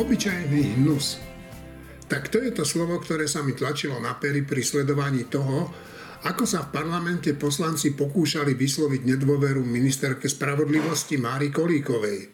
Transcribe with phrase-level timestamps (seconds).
[0.00, 1.20] Obyčajný hnus.
[2.08, 5.68] Tak to je to slovo, ktoré sa mi tlačilo na pery pri sledovaní toho,
[6.24, 12.32] ako sa v parlamente poslanci pokúšali vysloviť nedôveru ministerke spravodlivosti Mári Kolíkovej.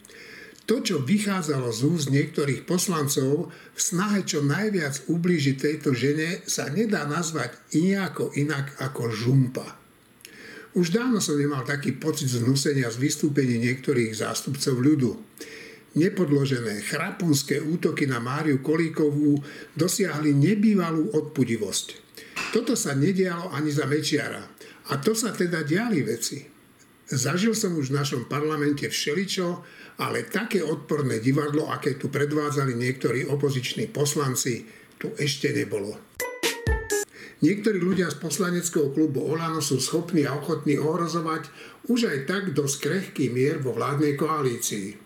[0.70, 6.70] To, čo vychádzalo z úst niektorých poslancov v snahe čo najviac ublížiť tejto žene, sa
[6.70, 9.66] nedá nazvať nejako inak ako žumpa.
[10.78, 15.10] Už dávno som nemal taký pocit znusenia z vystúpení niektorých zástupcov ľudu
[15.96, 19.40] nepodložené chrapunské útoky na Máriu Kolíkovú
[19.72, 21.86] dosiahli nebývalú odpudivosť.
[22.52, 24.44] Toto sa nedialo ani za Mečiara.
[24.92, 26.44] A to sa teda diali veci.
[27.10, 29.64] Zažil som už v našom parlamente všeličo,
[29.98, 34.68] ale také odporné divadlo, aké tu predvádzali niektorí opoziční poslanci,
[35.00, 35.96] tu ešte nebolo.
[37.36, 41.52] Niektorí ľudia z poslaneckého klubu Olano sú schopní a ochotní ohrozovať
[41.92, 45.05] už aj tak dosť krehký mier vo vládnej koalícii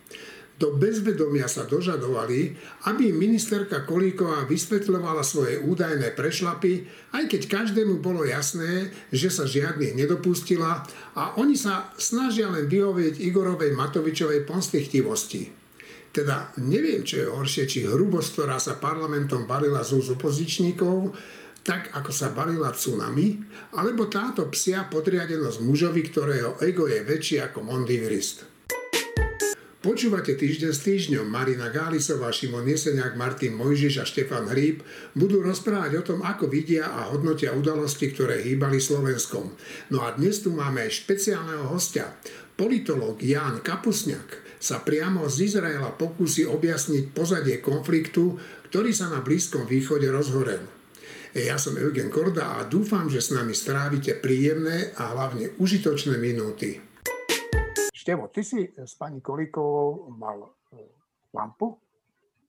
[0.60, 2.52] do bezvedomia sa dožadovali,
[2.92, 6.84] aby ministerka Kolíková vysvetľovala svoje údajné prešlapy,
[7.16, 10.84] aj keď každému bolo jasné, že sa žiadnych nedopustila
[11.16, 15.48] a oni sa snažia len vyhovieť Igorovej Matovičovej pomstichtivosti.
[16.12, 21.16] Teda neviem, čo je horšie, či hrubosť, ktorá sa parlamentom balila z opozičníkov,
[21.64, 23.40] tak ako sa balila tsunami,
[23.80, 28.49] alebo táto psia podriadenosť mužovi, ktorého ego je väčšie ako Mondivrist.
[29.80, 31.24] Počúvate týždeň s týždňom.
[31.24, 34.84] Marina Gálisová, Šimon Jeseniak, Martin Mojžiš a Štefan Hríb
[35.16, 39.56] budú rozprávať o tom, ako vidia a hodnotia udalosti, ktoré hýbali Slovenskom.
[39.88, 42.12] No a dnes tu máme špeciálneho hostia.
[42.60, 48.36] Politológ Ján Kapusňak sa priamo z Izraela pokúsi objasniť pozadie konfliktu,
[48.68, 50.60] ktorý sa na Blízkom východe rozhorel.
[51.32, 56.89] Ja som Eugen Korda a dúfam, že s nami strávite príjemné a hlavne užitočné minúty.
[58.00, 60.88] Števo, ty si s pani Kolíkovou mal e,
[61.36, 61.76] lampu,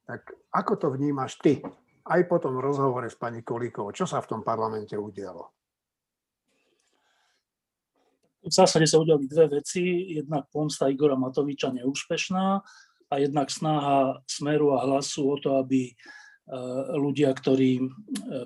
[0.07, 1.59] tak ako to vnímaš ty?
[2.07, 5.51] Aj po tom rozhovore s pani Kolíkovou, čo sa v tom parlamente udialo?
[8.41, 10.15] V zásade sa udiali dve veci.
[10.15, 12.47] Jednak pomsta Igora Matoviča neúspešná
[13.11, 15.93] a jednak snaha Smeru a Hlasu o to, aby e,
[16.95, 17.83] ľudia, ktorí e,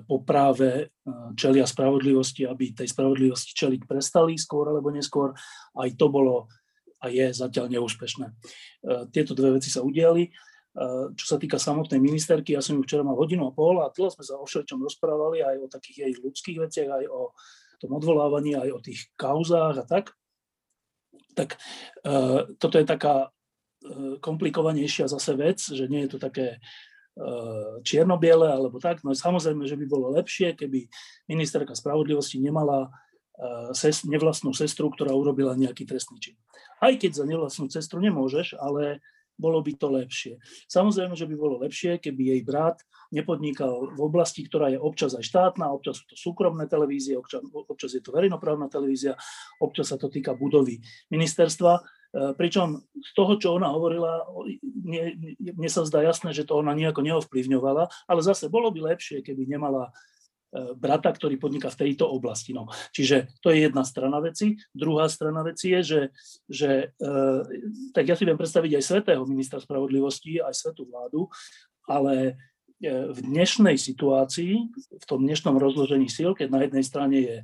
[0.02, 0.90] po práve
[1.38, 5.30] čelia spravodlivosti, aby tej spravodlivosti čeliť prestali skôr alebo neskôr.
[5.78, 6.50] Aj to bolo
[7.00, 8.26] a je zatiaľ neúspešné.
[8.26, 8.34] E,
[9.12, 10.28] tieto dve veci sa udiali.
[10.28, 10.30] E,
[11.12, 14.08] čo sa týka samotnej ministerky, ja som ju včera mal hodinu a pol a dlho
[14.12, 17.32] sme sa o všetčom rozprávali, aj o takých jej ľudských veciach, aj o
[17.76, 20.16] tom odvolávaní, aj o tých kauzách a tak.
[21.36, 21.60] Tak
[22.04, 22.16] e,
[22.56, 23.28] toto je taká
[24.18, 26.58] komplikovanejšia zase vec, že nie je to také
[27.86, 29.00] čierno-biele alebo tak.
[29.06, 30.90] No samozrejme, že by bolo lepšie, keby
[31.30, 32.90] ministerka spravodlivosti nemala
[33.76, 36.36] sest, nevlastnú sestru, ktorá urobila nejaký trestný čin.
[36.80, 39.04] Aj keď za nevlastnú sestru nemôžeš, ale
[39.36, 40.34] bolo by to lepšie.
[40.66, 42.80] Samozrejme, že by bolo lepšie, keby jej brat
[43.12, 47.94] nepodnikal v oblasti, ktorá je občas aj štátna, občas sú to súkromné televízie, občas, občas
[47.94, 49.14] je to verejnoprávna televízia,
[49.60, 50.80] občas sa to týka budovy
[51.12, 51.72] ministerstva.
[51.78, 51.82] E,
[52.34, 54.24] pričom z toho, čo ona hovorila,
[54.64, 59.20] mne, mne sa zdá jasné, že to ona nejako neovplyvňovala, ale zase bolo by lepšie,
[59.20, 59.92] keby nemala
[60.54, 62.54] brata, ktorý podniká v tejto oblasti.
[62.54, 62.70] No.
[62.94, 64.56] Čiže to je jedna strana veci.
[64.72, 66.02] Druhá strana veci je, že,
[66.46, 67.08] že e,
[67.92, 71.28] tak ja si viem predstaviť aj svetého ministra spravodlivosti, aj svetú vládu,
[71.90, 72.14] ale
[72.78, 74.52] e, v dnešnej situácii,
[74.96, 77.38] v tom dnešnom rozložení síl, keď na jednej strane je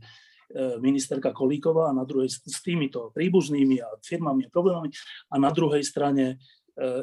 [0.85, 4.93] ministerka Kolíková a na druhej s týmito príbuznými a firmami a problémami
[5.33, 6.37] a na druhej strane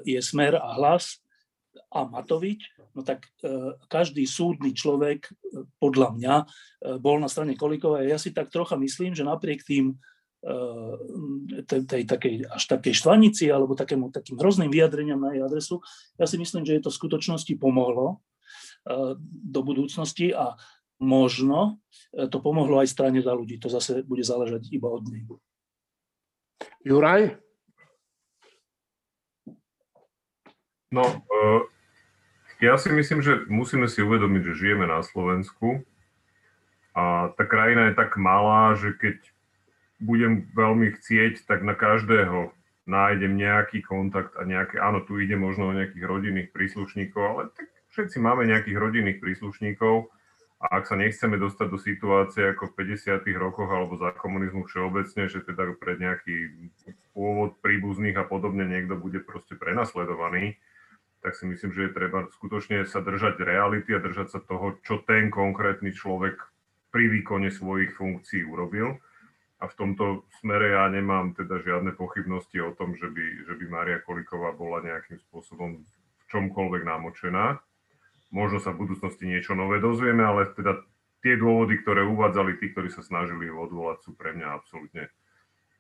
[0.06, 1.18] je smer a hlas,
[1.90, 5.32] a Matovič, no tak e, každý súdny človek, e,
[5.82, 6.46] podľa mňa, e,
[7.02, 8.10] bol na strane Kolíkovej.
[8.10, 9.98] Ja si tak trocha myslím, že napriek tým
[11.68, 15.84] tej, tej takej, až takej štvanici alebo takému, takým hrozným vyjadreniam na jej adresu,
[16.16, 18.24] ja si myslím, že je to v skutočnosti pomohlo
[19.20, 20.56] do budúcnosti a
[21.04, 21.84] možno
[22.16, 23.60] to pomohlo aj strane za ľudí.
[23.60, 25.28] To zase bude záležať iba od nej.
[26.88, 27.49] Juraj?
[30.90, 31.62] No, uh,
[32.58, 35.86] ja si myslím, že musíme si uvedomiť, že žijeme na Slovensku
[36.98, 39.22] a tá krajina je tak malá, že keď
[40.02, 42.50] budem veľmi chcieť, tak na každého
[42.90, 47.70] nájdem nejaký kontakt a nejaké, áno, tu ide možno o nejakých rodinných príslušníkov, ale tak
[47.94, 50.10] všetci máme nejakých rodinných príslušníkov
[50.60, 53.24] a ak sa nechceme dostať do situácie ako v 50.
[53.38, 56.50] rokoch alebo za komunizmu všeobecne, že teda pre nejaký
[57.14, 60.58] pôvod príbuzných a podobne niekto bude proste prenasledovaný,
[61.20, 65.04] tak si myslím, že je treba skutočne sa držať reality a držať sa toho, čo
[65.04, 66.40] ten konkrétny človek
[66.90, 68.98] pri výkone svojich funkcií urobil.
[69.60, 73.66] A v tomto smere ja nemám teda žiadne pochybnosti o tom, že by, že by
[73.68, 77.60] Mária Koliková bola nejakým spôsobom v čomkoľvek namočená.
[78.32, 80.80] Možno sa v budúcnosti niečo nové dozvieme, ale teda
[81.20, 85.12] tie dôvody, ktoré uvádzali tí, ktorí sa snažili ho odvolať, sú pre mňa absolútne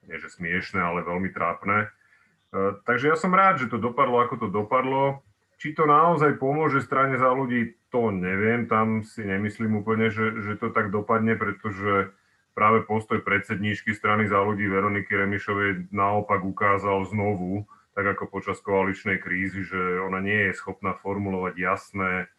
[0.07, 1.85] nie že smiešné, ale veľmi trápne.
[1.85, 5.21] E, takže ja som rád, že to dopadlo, ako to dopadlo.
[5.59, 8.71] Či to naozaj pomôže strane za ľudí, to neviem.
[8.71, 12.15] Tam si nemyslím úplne, že, že to tak dopadne, pretože
[12.55, 19.19] práve postoj predsedníčky strany za ľudí Veroniky Remišovej naopak ukázal znovu, tak ako počas koaličnej
[19.19, 22.31] krízy, že ona nie je schopná formulovať jasné,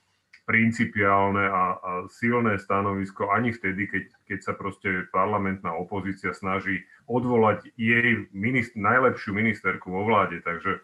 [0.49, 7.71] principiálne a, a silné stanovisko ani vtedy, keď, keď sa proste parlamentná opozícia snaží odvolať
[7.79, 10.43] jej minister, najlepšiu ministerku vo vláde.
[10.43, 10.83] Takže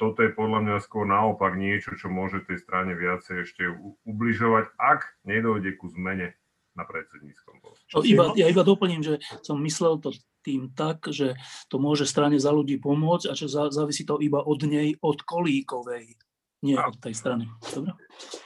[0.00, 3.62] toto je podľa mňa skôr naopak niečo, čo môže tej strane viacej ešte
[4.08, 6.32] ubližovať, ak nedojde ku zmene
[6.72, 7.84] na predsedníckom poste.
[8.08, 9.14] Iba, ja iba doplním, že
[9.44, 11.36] som myslel to tým tak, že
[11.68, 16.16] to môže strane za ľudí pomôcť a že závisí to iba od nej, od kolíkovej
[16.62, 17.48] nie od tej strany.
[17.72, 17.96] Dobre?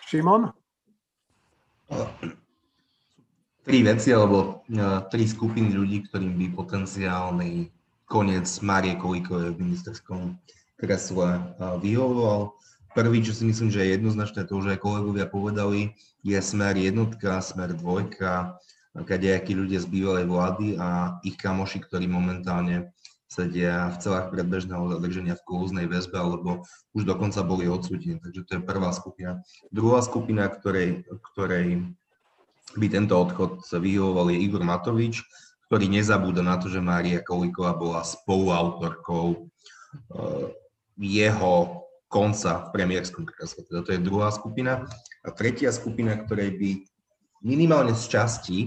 [0.07, 0.51] Šimon?
[3.65, 7.71] Tri veci, alebo uh, tri skupiny ľudí, ktorým by potenciálny
[8.05, 10.21] koniec Márie Kolíkovej v ministerskom
[10.79, 12.55] kresle uh, vyhovoval.
[12.95, 17.43] Prvý, čo si myslím, že je jednoznačné, to už aj kolegovia povedali, je smer jednotka,
[17.43, 18.55] smer dvojka,
[19.03, 22.95] kadejakí ľudia z bývalej vlády a ich kamoši, ktorí momentálne
[23.27, 26.63] sedia v celách predbežného zadrženia v kolúznej väzbe, alebo
[26.95, 28.23] už dokonca boli odsúdení.
[28.23, 29.43] Takže to je prvá skupina.
[29.75, 31.03] Druhá skupina, ktorej,
[31.35, 31.83] ktorej
[32.79, 35.27] by tento odchod vyhovoval, je Igor Matovič,
[35.67, 39.51] ktorý nezabúda na to, že Mária Kolíková bola spoluautorkou
[40.15, 40.47] uh,
[40.99, 43.67] jeho konca v premiérskom kresle.
[43.67, 44.87] Teda to je druhá skupina.
[45.27, 46.71] A tretia skupina, ktorej by
[47.43, 48.59] minimálne z časti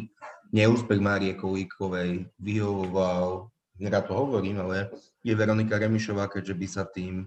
[0.52, 4.90] neúspech Márie Kolíkovej vyhovoval nerad to hovorím, ale
[5.22, 7.26] je Veronika Remišová, keďže by sa tým e,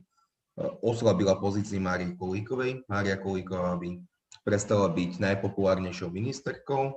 [0.83, 2.87] oslabila pozícii Márie Kolíkovej.
[2.91, 4.03] Mária Kolíková by
[4.43, 6.95] prestala byť najpopulárnejšou ministerkou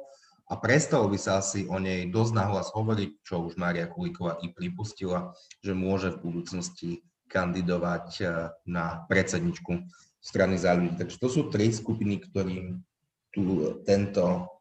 [0.49, 4.49] a prestalo by sa asi o nej dosť nahlas hovoriť, čo už Mária Kolíková i
[4.51, 6.89] pripustila, že môže v budúcnosti
[7.33, 8.23] kandidovať e,
[8.69, 9.89] na predsedničku
[10.21, 10.93] strany za ľudí.
[10.95, 12.79] Takže to sú tri skupiny, ktorým
[13.33, 14.53] tu tento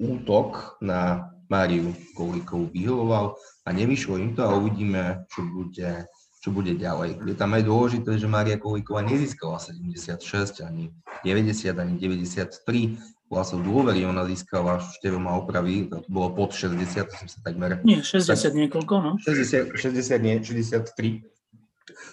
[0.00, 6.08] útok na Máriu Kolíkovú vyhovoval a nevyšlo im to a uvidíme, čo bude,
[6.40, 7.20] čo bude ďalej.
[7.28, 10.88] Je tam aj dôležité, že Mária Kolíková nezískala 76, ani
[11.20, 12.96] 90, ani 93
[13.32, 17.80] hlasov dôvery, ona získala, Števo ma opravy, to bolo pod 60, to som sa takmer...
[17.82, 19.12] Nie, 60 tak, niekoľko, no.
[19.24, 21.24] 60, 60 nie, 63,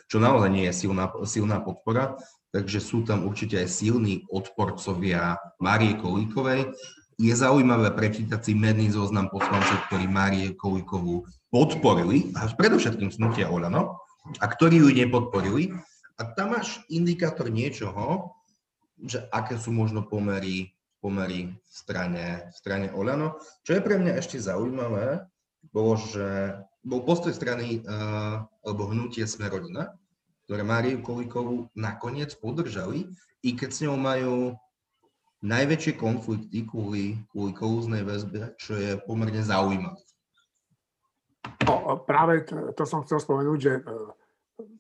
[0.08, 2.16] čo naozaj nie je silná, silná podpora,
[2.56, 6.74] takže sú tam určite aj silní odporcovia Márie Kolíkovej
[7.20, 14.00] je zaujímavé prečítať si menný zoznam poslancov, ktorí Márie Kolíkovú podporili, až predovšetkým snutia Olano,
[14.40, 15.76] a ktorí ju nepodporili.
[16.16, 18.32] A tam máš indikátor niečoho,
[19.04, 23.40] že aké sú možno pomery, pomery v strane, v strane Olano.
[23.64, 25.24] Čo je pre mňa ešte zaujímavé,
[25.72, 29.92] bolo, že bol postoj strany uh, alebo hnutie Smerodina,
[30.48, 33.12] ktoré Máriu Kolíkovú nakoniec podržali,
[33.44, 34.36] i keď s ňou majú
[35.40, 40.04] najväčšie konflikty kvôli, kvôli kolúznej väzbe, čo je pomerne zaujímavé.
[41.64, 43.82] No, práve to, to som chcel spomenúť, že e,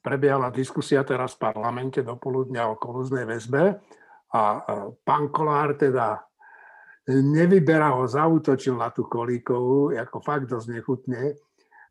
[0.03, 3.79] prebiehala diskusia teraz v parlamente do poludnia o kolúznej väzbe
[4.33, 4.59] a e,
[5.01, 6.21] pán Kolár teda
[7.09, 11.33] nevyberá ho, zautočil na tú kolíkovú, ako fakt dosť nechutne,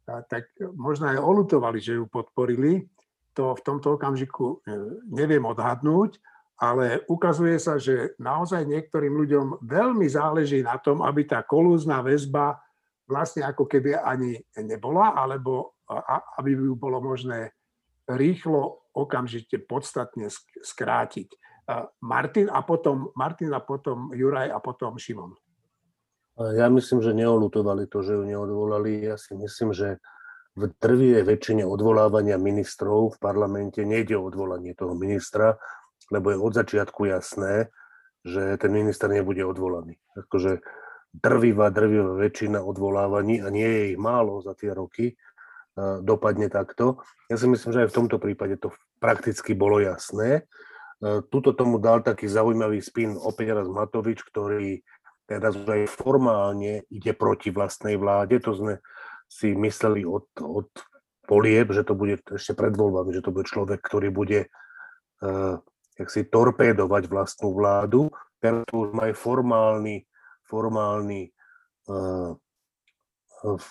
[0.07, 2.87] tak možno aj olutovali, že ju podporili.
[3.37, 4.75] To v tomto okamžiku e,
[5.11, 6.18] neviem odhadnúť,
[6.59, 12.59] ale ukazuje sa, že naozaj niektorým ľuďom veľmi záleží na tom, aby tá kolúzna väzba
[13.07, 15.78] vlastne ako keby ani nebola, alebo
[16.37, 17.54] aby ju bolo možné
[18.11, 20.28] rýchlo, okamžite, podstatne
[20.61, 21.30] skrátiť.
[22.00, 25.37] Martin a potom, Martin a potom Juraj a potom Šimon.
[26.38, 29.04] Ja myslím, že neolutovali to, že ju neodvolali.
[29.04, 30.00] Ja si myslím, že
[30.56, 35.58] v drvivej väčšine odvolávania ministrov v parlamente nejde o odvolanie toho ministra,
[36.08, 37.68] lebo je od začiatku jasné,
[38.25, 39.98] že ten minister nebude odvolaný.
[40.18, 40.62] Akože
[41.10, 45.18] drvivá, drvivá väčšina odvolávaní, a nie je ich málo za tie roky,
[46.02, 47.02] dopadne takto.
[47.30, 50.46] Ja si myslím, že aj v tomto prípade to prakticky bolo jasné.
[51.00, 54.83] Tuto tomu dal taký zaujímavý spin opäť raz Matovič, ktorý
[55.31, 58.43] teraz už aj formálne ide proti vlastnej vláde.
[58.43, 58.83] To sme
[59.31, 60.67] si mysleli od, od
[61.28, 64.50] polieb, že to bude ešte pred voľbami, že to bude človek, ktorý bude
[65.99, 68.11] jak si torpédovať vlastnú vládu.
[68.38, 70.07] Teraz už majú formálny,
[70.47, 71.35] formálny
[71.90, 72.38] uh,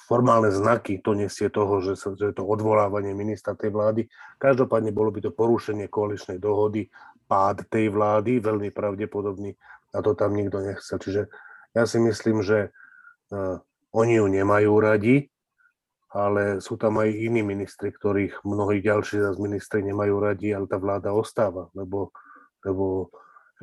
[0.08, 4.08] formálne znaky to nesie toho, že, sa, že to odvolávanie ministra tej vlády.
[4.40, 6.88] Každopádne bolo by to porušenie koaličnej dohody,
[7.28, 9.54] pád tej vlády, veľmi pravdepodobný,
[9.92, 10.98] a to tam nikto nechcel.
[11.00, 11.22] Čiže
[11.76, 12.72] ja si myslím, že
[13.32, 13.60] uh,
[13.92, 15.28] oni ju nemajú radi,
[16.12, 20.80] ale sú tam aj iní ministri, ktorých mnohí ďalší z ministri nemajú radi, ale tá
[20.80, 22.16] vláda ostáva, lebo,
[22.64, 23.12] lebo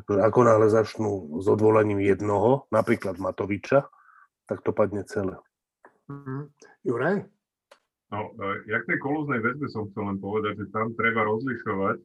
[0.05, 3.89] ako náhle začnú s odvolaním jednoho, napríklad Matoviča,
[4.45, 5.41] tak to padne celé.
[6.11, 6.43] Mm-hmm.
[6.85, 7.17] Juraj?
[8.13, 11.97] No, e, jak tej kolúznej väzbe som chcel len povedať, že tam treba rozlišovať,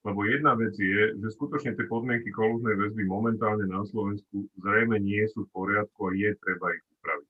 [0.00, 5.20] lebo jedna vec je, že skutočne tie podmienky kolúznej väzby momentálne na Slovensku zrejme nie
[5.28, 7.28] sú v poriadku a je treba ich upraviť.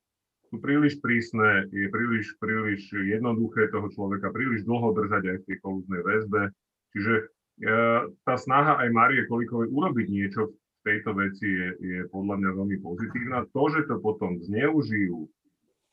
[0.50, 5.56] Sú príliš prísne, je príliš, príliš jednoduché toho človeka príliš dlho držať aj v tej
[5.62, 6.42] kolúznej väzbe.
[6.94, 7.24] Čiže e,
[8.26, 10.54] tá snaha aj Marie Kolikovej urobiť niečo v
[10.86, 13.46] tejto veci je, je podľa mňa veľmi pozitívna.
[13.50, 15.26] To, že to potom zneužijú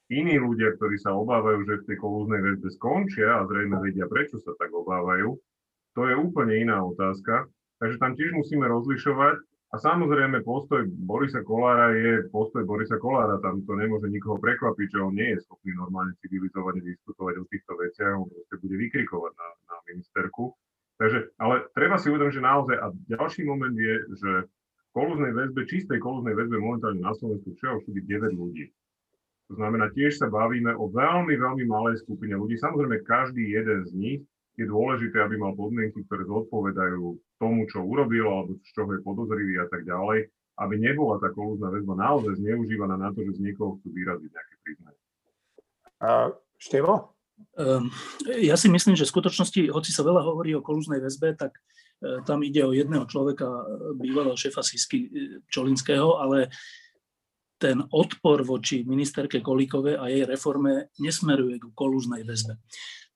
[0.10, 4.42] iní ľudia, ktorí sa obávajú, že v tej kolúznej väzbe skončia a zrejme vedia, prečo
[4.42, 5.38] sa tak obávajú,
[5.98, 7.50] to je úplne iná otázka.
[7.82, 9.42] Takže tam tiež musíme rozlišovať.
[9.68, 13.42] A samozrejme postoj Borisa Kolára je postoj Borisa Kolára.
[13.44, 17.74] Tam to nemôže nikoho prekvapiť, že on nie je schopný normálne civilizovane diskutovať o týchto
[17.76, 20.56] veciach, on proste bude vykrikovať na, na ministerku.
[21.02, 25.62] Takže, ale treba si uvedomiť, že naozaj, a ďalší moment je, že v kolúznej väzbe,
[25.68, 28.72] čistej kolúznej väzbe momentálne na Slovensku všeho všude 9 ľudí.
[29.52, 32.56] To znamená, tiež sa bavíme o veľmi, veľmi malej skupine ľudí.
[32.56, 34.22] Samozrejme, každý jeden z nich
[34.58, 39.62] je dôležité, aby mal podmienky, ktoré zodpovedajú tomu, čo urobil, alebo z čoho je podozrivý
[39.62, 43.78] a tak ďalej, aby nebola tá kolúzna väzba naozaj zneužívaná na to, že z niekoho
[43.78, 45.02] chcú vyraziť nejaké priznanie.
[46.02, 47.14] Uh, Števo?
[47.54, 47.94] Um,
[48.42, 52.26] ja si myslím, že v skutočnosti, hoci sa veľa hovorí o kolúznej väzbe, tak uh,
[52.26, 53.46] tam ide o jedného človeka,
[53.94, 55.10] bývalého šefa Sisky e,
[55.46, 56.50] Čolinského, ale
[57.62, 62.58] ten odpor voči ministerke Kolíkove a jej reforme nesmeruje k kolúznej väzbe.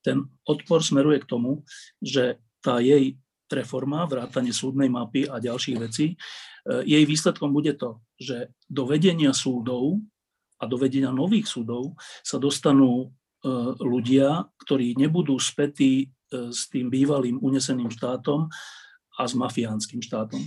[0.02, 1.62] Ten odpor smeruje k tomu,
[2.02, 3.18] že tá jej
[3.52, 6.16] reforma, vrátanie súdnej mapy a ďalších vecí, e,
[6.88, 10.00] jej výsledkom bude to, že do vedenia súdov
[10.56, 13.06] a do vedenia nových súdov sa dostanú e,
[13.76, 16.06] ľudia, ktorí nebudú spätí e,
[16.48, 18.48] s tým bývalým uneseným štátom
[19.18, 20.40] a s mafiánskym štátom.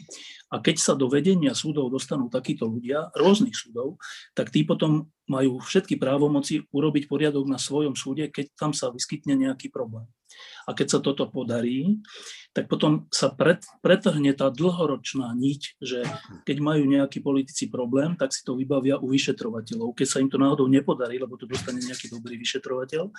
[0.50, 4.02] A keď sa do vedenia súdov dostanú takíto ľudia, rôznych súdov,
[4.34, 9.38] tak tí potom majú všetky právomoci urobiť poriadok na svojom súde, keď tam sa vyskytne
[9.38, 10.06] nejaký problém.
[10.66, 12.02] A keď sa toto podarí,
[12.56, 16.08] tak potom sa pret, pretrhne tá dlhoročná niť, že
[16.48, 19.92] keď majú nejakí politici problém, tak si to vybavia u vyšetrovateľov.
[19.92, 23.12] Keď sa im to náhodou nepodarí, lebo to dostane nejaký dobrý vyšetrovateľ,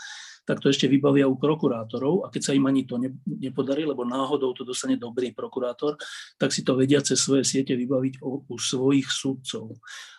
[0.48, 2.96] tak to ešte vybavia u prokurátorov a keď sa im ani to
[3.26, 6.00] nepodarí, lebo náhodou to dostane dobrý prokurátor,
[6.40, 9.76] tak si to vedia cez svoje siete vybaviť u, u svojich sudcov.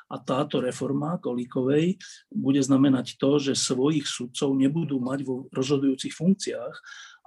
[0.08, 2.00] A táto reforma Kolíkovej
[2.32, 6.76] bude znamenať to, že svojich sudcov nebudú mať vo rozhodujúcich funkciách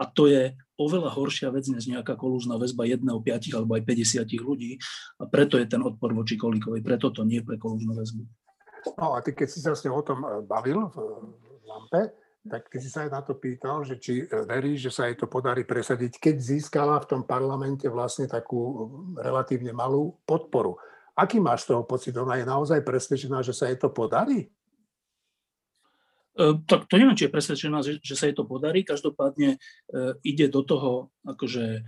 [0.00, 4.24] a to je oveľa horšia vec než nejaká kolúzna väzba jedného, piatich alebo aj 50
[4.40, 4.80] ľudí
[5.20, 8.24] a preto je ten odpor voči Kolíkovej, preto to nie pre kolúznu väzbu.
[8.96, 10.96] No a ty, keď si sa s ňou o tom e, bavil v
[11.68, 15.04] lampe, tak ty si sa aj na to pýtal, že či e, verí, že sa
[15.04, 18.88] jej to podarí presadiť, keď získala v tom parlamente vlastne takú
[19.20, 20.80] relatívne malú podporu.
[21.20, 22.16] Aký máš z toho pocit?
[22.16, 24.48] Ona je naozaj presvedčená, že sa jej to podarí?
[26.32, 28.80] E, tak to neviem, či je presvedčená, že, že sa jej to podarí.
[28.80, 29.58] Každopádne e,
[30.24, 31.84] ide do toho akože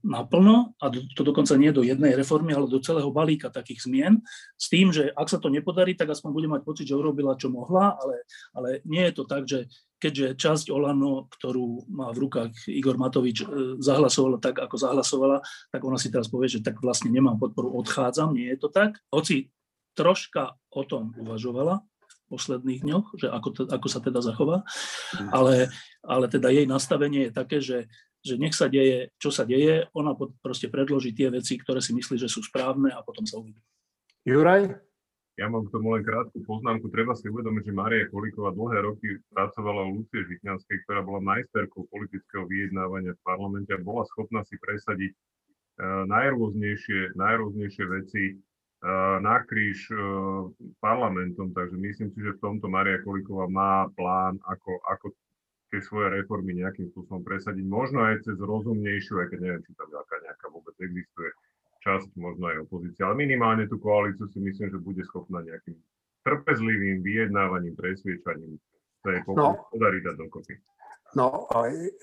[0.00, 4.24] naplno a to dokonca nie do jednej reformy, ale do celého balíka takých zmien
[4.56, 7.52] s tým, že ak sa to nepodarí, tak aspoň bude mať pocit, že urobila, čo
[7.52, 8.24] mohla, ale,
[8.56, 9.68] ale nie je to tak, že
[10.00, 13.46] keďže časť Olano, ktorú má v rukách Igor Matovič, e,
[13.84, 18.32] zahlasovala tak, ako zahlasovala, tak ona si teraz povie, že tak vlastne nemám podporu, odchádzam.
[18.32, 18.96] Nie je to tak.
[19.12, 19.52] Hoci
[19.92, 24.64] troška o tom uvažovala v posledných dňoch, že ako, to, ako sa teda zachová,
[25.28, 25.68] ale,
[26.00, 30.12] ale teda jej nastavenie je také, že, že nech sa deje, čo sa deje, ona
[30.44, 33.60] proste predloží tie veci, ktoré si myslí, že sú správne a potom sa uvidí.
[34.28, 34.76] Juraj?
[35.40, 36.92] Ja mám k tomu len krátku poznámku.
[36.92, 41.88] Treba si uvedomiť, že Maria Kolíková dlhé roky pracovala u Lucie Žitňanskej, ktorá bola majsterkou
[41.88, 49.40] politického vyjednávania v parlamente a bola schopná si presadiť uh, najrôznejšie, najrôznejšie veci uh, na
[49.48, 51.56] kríž uh, parlamentom.
[51.56, 55.16] Takže myslím si, že v tomto Maria Kolíková má plán, ako, ako
[55.70, 57.62] tie svoje reformy nejakým spôsobom presadiť.
[57.62, 61.30] Možno aj cez rozumnejšiu, aj keď neviem, či tam nejaká, nejaká vôbec existuje
[61.80, 65.78] časť možno aj opozícia, ale minimálne tú koalíciu si myslím, že bude schopná nejakým
[66.20, 68.60] trpezlivým vyjednávaním, presviečaním
[69.00, 69.56] sa jej no.
[69.72, 70.54] podarí dať dokopy.
[71.10, 71.50] No,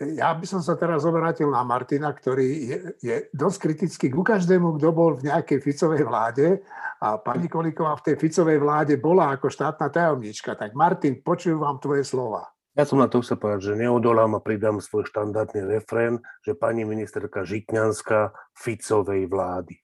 [0.03, 4.75] ja by som sa teraz obrátil na Martina, ktorý je, je dosť kritický ku každému,
[4.75, 6.59] kto bol v nejakej Ficovej vláde
[6.99, 10.59] a pani Kolíková v tej Ficovej vláde bola ako štátna tajomnička.
[10.59, 12.51] Tak Martin, počujem vám tvoje slova.
[12.77, 16.85] Ja som na to chcel povedať, že neodolám a pridám svoj štandardný refrén, že pani
[16.85, 19.81] ministerka Žitňanská Ficovej vlády.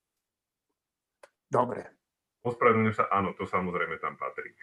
[1.50, 1.89] Dobre.
[2.45, 4.53] Ospravedlňujem sa, áno, to samozrejme tam patrí.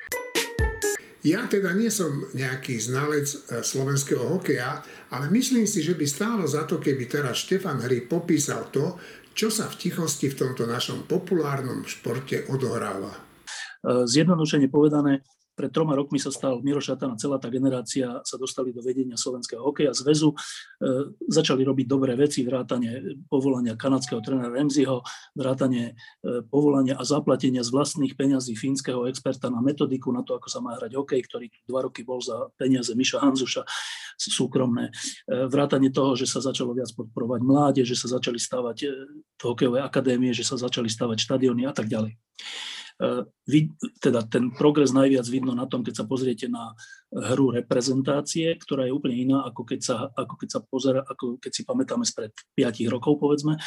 [1.26, 4.78] Ja teda nie som nejaký znalec e, slovenského hokeja,
[5.10, 8.94] ale myslím si, že by stálo za to, keby teraz Štefan Hry popísal to,
[9.34, 13.10] čo sa v tichosti v tomto našom populárnom športe odohráva.
[13.10, 15.26] E, zjednodušene povedané,
[15.60, 19.20] pred troma rokmi sa stal Miro Šatan a celá tá generácia sa dostali do vedenia
[19.20, 20.32] Slovenského hokeja zväzu.
[20.32, 20.36] E,
[21.28, 25.04] začali robiť dobré veci, vrátanie povolania kanadského trénera Remziho,
[25.36, 25.92] vrátanie
[26.24, 30.64] e, povolania a zaplatenia z vlastných peňazí fínskeho experta na metodiku, na to, ako sa
[30.64, 33.68] má hrať hokej, ktorý tu dva roky bol za peniaze Miša Hanzuša
[34.16, 34.88] súkromné.
[35.28, 38.88] E, vrátanie toho, že sa začalo viac podporovať mláde, že sa začali stavať e,
[39.44, 42.16] hokejové akadémie, že sa začali stavať štadióny a tak ďalej.
[43.98, 46.76] Teda ten progres najviac vidno na tom, keď sa pozriete na
[47.10, 51.52] hru reprezentácie, ktorá je úplne iná, ako keď sa, ako keď sa pozera, ako keď
[51.52, 53.58] si pamätáme spred 5 rokov, povedzme.
[53.58, 53.60] E,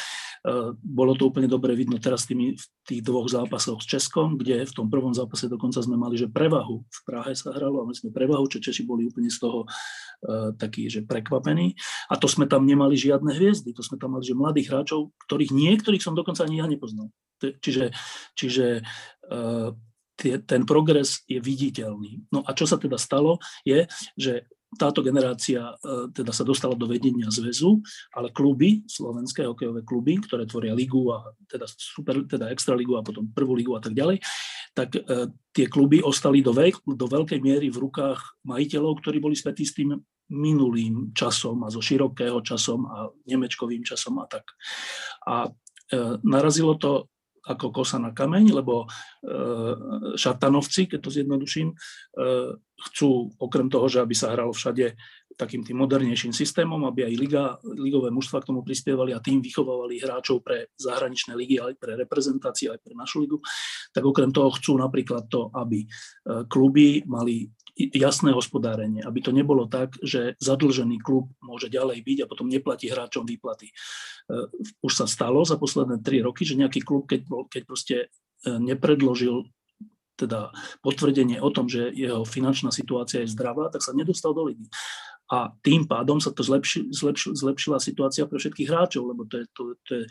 [0.80, 2.56] bolo to úplne dobre vidno teraz v
[2.88, 6.88] tých dvoch zápasoch s Českom, kde v tom prvom zápase dokonca sme mali, že prevahu
[6.88, 10.56] v Prahe sa hralo a my sme prevahu, čo Češi boli úplne z toho uh,
[10.56, 11.75] takí, že prekvapení.
[12.08, 15.52] A to sme tam nemali žiadne hviezdy, to sme tam mali, že mladých hráčov, ktorých
[15.52, 17.12] niektorých som dokonca ani ja nepoznal.
[17.60, 17.86] Čiže,
[18.38, 18.66] čiže
[19.30, 19.70] uh,
[20.16, 22.30] tie, ten progres je viditeľný.
[22.32, 23.86] No a čo sa teda stalo, je,
[24.16, 27.84] že táto generácia uh, teda sa dostala do vedenia zväzu,
[28.16, 33.30] ale kluby, slovenské hokejové kluby, ktoré tvoria ligu a teda, super, teda extraligu a potom
[33.30, 34.24] prvú ligu a tak ďalej,
[34.74, 39.38] tak uh, tie kluby ostali do, veľk, do veľkej miery v rukách majiteľov, ktorí boli
[39.38, 39.94] spätí s tým
[40.34, 44.56] minulým časom a zo širokého časom a nemečkovým časom a tak.
[45.28, 45.50] A e,
[46.24, 47.12] narazilo to
[47.44, 48.88] ako kosa na kameň, lebo e,
[50.16, 51.76] šatanovci, keď to zjednoduším, e,
[52.90, 54.96] chcú okrem toho, že aby sa hralo všade
[55.36, 59.98] takým tým modernejším systémom, aby aj liga, ligové mužstva k tomu prispievali a tým vychovávali
[60.00, 63.41] hráčov pre zahraničné ligy, aj pre reprezentácie, aj pre našu ligu,
[63.91, 65.88] tak okrem toho chcú napríklad to, aby e,
[66.48, 72.30] kluby mali jasné hospodárenie, aby to nebolo tak, že zadlžený klub môže ďalej byť a
[72.30, 73.70] potom neplatí hráčom výplaty.
[73.70, 73.74] E,
[74.86, 78.08] už sa stalo za posledné tri roky, že nejaký klub, keď, keď proste e,
[78.62, 79.50] nepredložil
[80.14, 80.54] teda
[80.86, 84.70] potvrdenie o tom, že jeho finančná situácia je zdravá, tak sa nedostal do ligy.
[85.34, 89.46] A tým pádom sa to zlepši, zlepši, zlepšila situácia pre všetkých hráčov, lebo to je,
[89.50, 90.04] to, to je,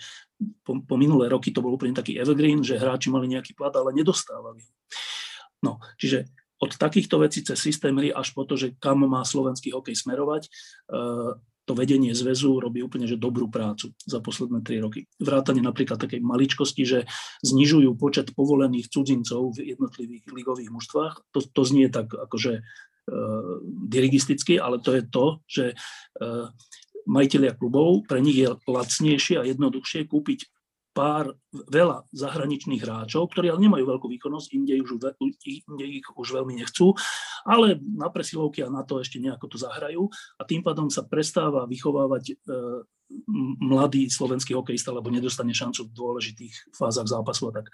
[0.66, 3.94] po, po minulé roky to bol úplne taký evergreen, že hráči mali nejaký plat, ale
[3.94, 4.66] nedostávali.
[5.62, 6.26] No, čiže
[6.62, 10.46] od takýchto vecí cez systém hry až po to, že kam má slovenský hokej smerovať,
[10.46, 15.06] eh, to vedenie zväzu robí úplne že dobrú prácu za posledné tri roky.
[15.22, 16.98] Vrátane napríklad takej maličkosti, že
[17.46, 21.14] znižujú počet povolených cudzincov v jednotlivých ligových mužstvách.
[21.30, 25.64] To, to znie tak akože uh, dirigisticky, ale to je to, že
[26.18, 26.50] uh,
[27.06, 30.50] majiteľia klubov, pre nich je lacnejšie a jednoduchšie kúpiť
[30.98, 36.56] pár, veľa zahraničných hráčov, ktorí ale nemajú veľkú výkonnosť, inde, už, inde ich už veľmi
[36.56, 36.96] nechcú,
[37.44, 40.08] ale na presilovky a na to ešte nejako to zahrajú
[40.40, 42.34] a tým pádom sa prestáva vychovávať e,
[43.60, 47.66] mladý slovenský hokejista, lebo nedostane šancu v dôležitých fázach zápasu a tak.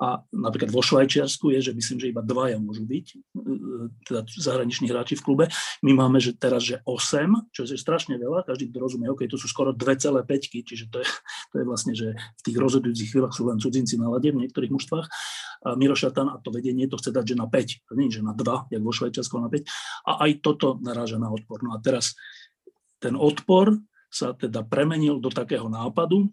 [0.00, 3.16] A napríklad vo Švajčiarsku je, že myslím, že iba dvaja môžu byť, e,
[4.08, 5.44] teda zahraniční hráči v klube.
[5.86, 9.38] My máme že teraz, že 8, čo je strašne veľa, každý, kto rozumie, OK, to
[9.38, 11.08] sú skoro 2,5, čiže to je,
[11.52, 14.72] to je vlastne, že v tých rozhodujúcich chvíľach sú len cudzinci na lade v niektorých
[14.72, 15.06] mužstvách.
[15.62, 18.24] A Miro Šatan a to vedenie to chce dať, že na 5, to nie, že
[18.24, 19.62] na 2, jak vo Švajčiarsku na 5.
[20.08, 21.62] A aj toto naráža na odpor.
[21.62, 22.18] No a teraz
[22.98, 23.78] ten odpor
[24.12, 26.28] sa teda premenil do takého nápadu.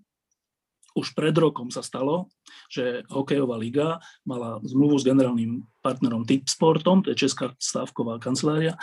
[0.97, 2.29] Už pred rokom sa stalo,
[2.69, 8.75] že hokejová liga mala zmluvu s generálnym partnerom Tipsportom, to je Česká stávková kancelária,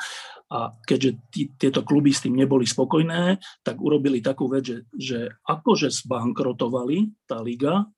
[0.46, 5.18] a keďže tí, tieto kluby s tým neboli spokojné, tak urobili takú vec, že, že
[5.42, 7.90] akože zbankrotovali tá liga,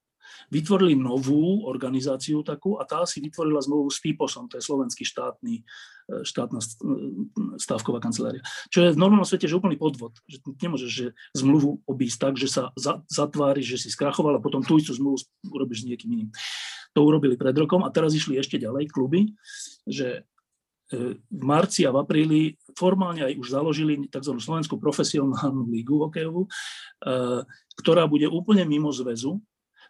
[0.48, 5.62] vytvorili novú organizáciu takú a tá si vytvorila zmluvu s TIPOSom, to je slovenský štátny,
[5.62, 5.62] e,
[6.22, 6.60] štátna
[7.58, 8.42] stávková kancelária.
[8.70, 10.16] Čo je v normálnom svete, že úplný podvod.
[10.30, 14.64] Že nemôžeš že zmluvu obísť tak, že sa za, zatváriš, že si skrachoval a potom
[14.64, 16.30] tú istú zmluvu urobíš s niekým iným.
[16.96, 19.30] To urobili pred rokom a teraz išli ešte ďalej kluby,
[19.84, 20.24] že
[20.90, 22.40] e, v marci a v apríli
[22.74, 24.34] formálne aj už založili tzv.
[24.40, 26.50] Slovenskú profesionálnu lígu hokejovú, e,
[27.78, 29.38] ktorá bude úplne mimo zväzu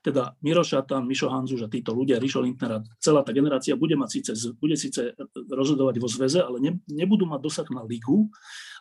[0.03, 3.95] teda Miro Šatan, Mišo Hanzuš a títo ľudia, Rišo Lindner a celá tá generácia bude
[3.99, 8.31] mať síce, bude síce rozhodovať vo zväze, ale ne, nebudú mať dosah na ligu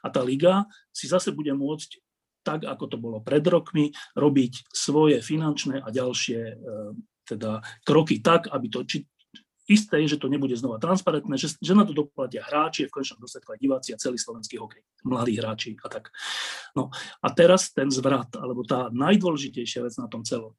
[0.01, 2.01] a tá liga si zase bude môcť
[2.47, 6.55] tak, ako to bolo pred rokmi, robiť svoje finančné a ďalšie e,
[7.27, 9.03] teda kroky tak, aby to, či,
[9.67, 13.19] isté je, že to nebude znova transparentné, že, že na to doplatia hráči, v konečnom
[13.19, 16.15] dôsledku aj diváci a celý slovenský hokej, mladí hráči a tak.
[16.71, 16.87] No
[17.19, 20.55] a teraz ten zvrat, alebo tá najdôležitejšia vec na tom celom.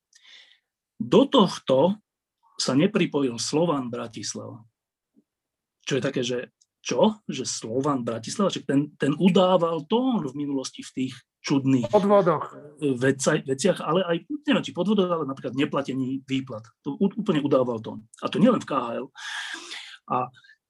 [0.98, 2.02] Do tohto
[2.58, 4.66] sa nepripojil Slovan Bratislava.
[5.86, 6.50] Čo je také, že
[6.82, 7.22] čo?
[7.30, 8.50] Že Slovan Bratislava?
[8.50, 12.50] Čiže ten, ten udával tón v minulosti v tých čudných podvodoch.
[12.98, 16.66] Veci, veciach, ale aj, neviem, či podvodoch, ale napríklad neplatení výplat.
[16.82, 18.04] To úplne udával tón.
[18.18, 19.06] A to nielen v KHL.
[20.10, 20.26] A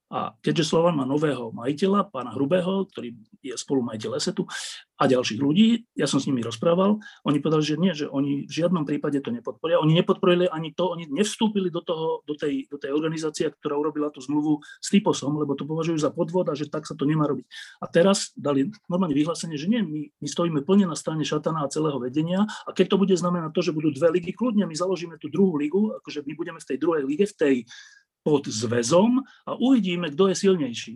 [0.08, 3.12] a keďže Slovan má nového majiteľa, pána Hrubého, ktorý
[3.44, 4.48] je spolumajiteľ Esetu
[4.96, 6.96] a ďalších ľudí, ja som s nimi rozprával,
[7.28, 9.78] oni povedali, že nie, že oni v žiadnom prípade to nepodporia.
[9.78, 14.08] Oni nepodporili ani to, oni nevstúpili do, toho, do, tej, do tej organizácie, ktorá urobila
[14.08, 17.28] tú zmluvu s Typosom, lebo to považujú za podvod a že tak sa to nemá
[17.28, 17.44] robiť.
[17.78, 21.70] A teraz dali normálne vyhlásenie, že nie, my, my stojíme plne na strane šatana a
[21.70, 25.20] celého vedenia a keď to bude znamenať to, že budú dve ligy, kľudne my založíme
[25.20, 27.54] tú druhú ligu, akože my budeme v tej druhej lige, v tej
[28.28, 30.94] pod zväzom a uvidíme, kto je silnejší.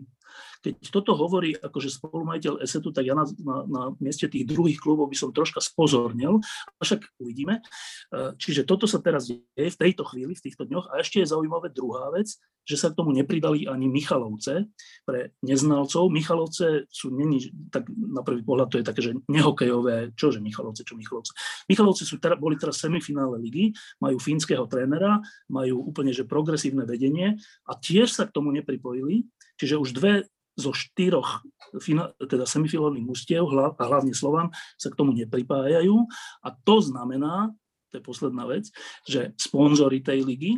[0.63, 5.11] Keď toto hovorí akože spolumajiteľ ESETu, tak ja na, na, na mieste tých druhých klubov
[5.11, 6.39] by som troška spozornil,
[6.79, 7.59] však uvidíme.
[7.59, 7.63] E,
[8.39, 10.95] čiže toto sa teraz deje v tejto chvíli, v týchto dňoch.
[10.95, 14.71] A ešte je zaujímavé druhá vec, že sa k tomu nepridali ani Michalovce
[15.03, 16.07] pre neznalcov.
[16.15, 20.95] Michalovce sú není, tak na prvý pohľad to je také, že nehokejové, čože Michalovce, čo
[20.95, 21.35] Michalovce.
[21.67, 25.19] Michalovce sú boli teraz semifinále ligy, majú fínskeho trénera,
[25.51, 27.35] majú úplne že progresívne vedenie
[27.67, 29.27] a tiež sa k tomu nepripojili.
[29.59, 31.45] Čiže už dve zo štyroch
[32.29, 36.05] teda semifinálnych mustiev, a hlavne Slovan, sa k tomu nepripájajú.
[36.45, 37.49] A to znamená,
[37.89, 38.69] to je posledná vec,
[39.09, 40.53] že sponzory tej ligy,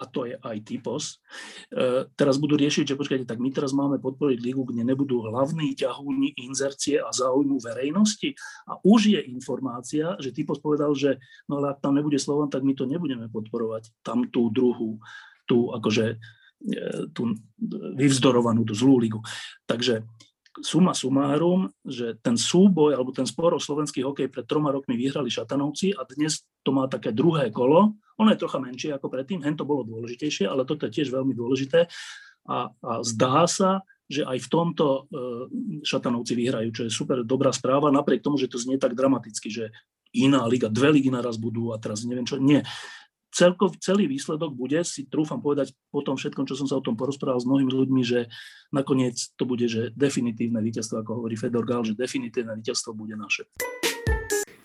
[0.00, 1.20] a to je aj typos,
[1.68, 5.76] e, teraz budú riešiť, že počkajte, tak my teraz máme podporiť ligu, kde nebudú hlavní
[5.76, 8.32] ťahúni, inzercie a záujmu verejnosti.
[8.64, 11.20] A už je informácia, že typos povedal, že
[11.52, 14.96] no ale ak tam nebude Slovan, tak my to nebudeme podporovať, tam tú druhú,
[15.44, 16.16] tú akože
[17.16, 17.34] tú
[17.96, 19.20] vyvzdorovanú, tú zlú ligu.
[19.64, 20.04] Takže
[20.58, 25.30] suma sumárum, že ten súboj alebo ten spor o slovenský hokej pred troma rokmi vyhrali
[25.30, 27.96] Šatanovci a dnes to má také druhé kolo.
[28.18, 31.32] Ono je trocha menšie ako predtým, hen to bolo dôležitejšie, ale toto je tiež veľmi
[31.32, 31.86] dôležité.
[32.50, 35.00] A, a zdá sa, že aj v tomto e,
[35.86, 39.70] Šatanovci vyhrajú, čo je super dobrá správa, napriek tomu, že to znie tak dramaticky, že
[40.10, 42.42] iná liga, dve ligy naraz budú a teraz neviem čo.
[42.42, 42.66] Nie
[43.40, 46.92] celkov, celý výsledok bude, si trúfam povedať po tom všetkom, čo som sa o tom
[46.92, 48.28] porozprával s mnohými ľuďmi, že
[48.68, 53.48] nakoniec to bude, že definitívne víťazstvo, ako hovorí Fedor Gál, že definitívne víťazstvo bude naše.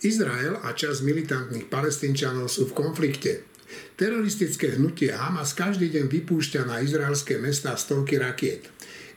[0.04, 3.48] Izrael a časť militantných palestínčanov sú v konflikte.
[3.96, 8.70] Teroristické hnutie Hamas každý deň vypúšťa na izraelské mestá stovky rakiet.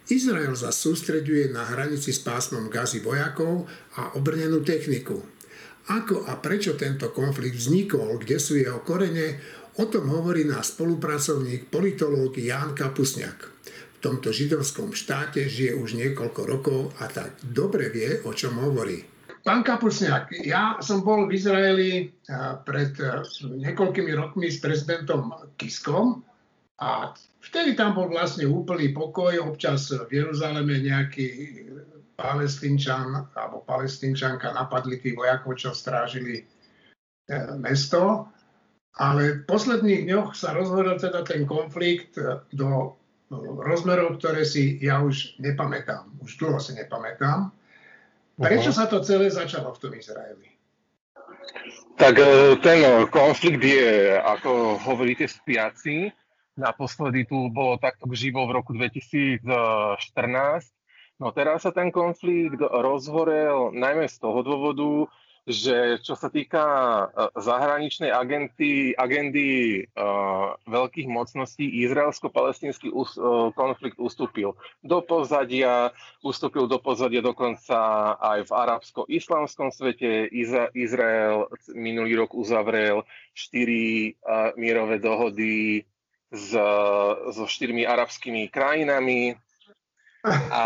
[0.09, 3.68] Izrael sa sústreďuje na hranici s pásmom gazy vojakov
[4.01, 5.21] a obrnenú techniku.
[5.88, 9.40] Ako a prečo tento konflikt vznikol, kde sú jeho korene,
[9.81, 13.38] o tom hovorí náš spolupracovník politológ Ján Kapusňák.
[13.96, 19.01] V tomto židovskom štáte žije už niekoľko rokov a tak dobre vie, o čom hovorí.
[19.40, 22.09] Pán Kapusňák, ja som bol v Izraeli eh,
[22.68, 26.20] pred eh, niekoľkými rokmi s prezidentom Kiskom
[26.85, 31.27] a vtedy tam bol vlastne úplný pokoj, občas v Jeruzaleme nejaký
[32.18, 36.44] palestínčan alebo palestínčanka napadli tých vojakov, čo strážili e,
[37.62, 38.26] mesto.
[38.98, 42.98] Ale v posledných dňoch sa rozhodol teda ten konflikt e, do
[43.62, 46.11] rozmerov, ktoré si ja už nepamätám.
[46.18, 47.54] Už dlho si nepamätám.
[48.35, 50.48] Prečo sa to celé začalo v tom Izraeli?
[51.94, 56.11] Tak e, ten konflikt je, ako hovoríte, spiaci.
[56.59, 59.46] Naposledy tu bolo takto živo v roku 2014
[61.18, 65.11] No teraz sa ten konflikt rozhorel najmä z toho dôvodu,
[65.48, 67.04] že čo sa týka e,
[67.40, 74.52] zahraničnej agenty, agendy uh, veľkých mocností, izraelsko-palestínsky us, uh, konflikt ustúpil
[74.85, 80.28] do pozadia, ustúpil do pozadia dokonca aj v arabsko-islamskom svete.
[80.28, 85.88] Izra, Izrael minulý rok uzavrel štyri uh, mierové dohody
[86.28, 86.52] s,
[87.33, 89.33] so štyrmi arabskými krajinami,
[90.52, 90.62] a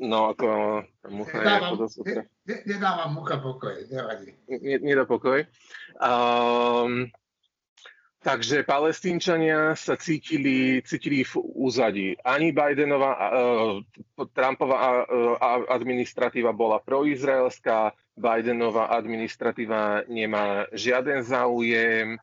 [0.00, 0.48] no ako
[1.18, 1.96] mucha nedávam, je dosť...
[2.48, 4.34] Ne, nedávam mucha pokoj, nevadí.
[4.82, 5.46] Nedá pokoj.
[5.98, 7.10] Um,
[8.18, 12.18] Takže palestínčania sa cítili, cítili v úzadí.
[12.26, 13.78] Ani Bidenová, uh,
[14.34, 22.18] Trumpová uh, administratíva bola proizraelská, Bidenová administratíva nemá žiaden záujem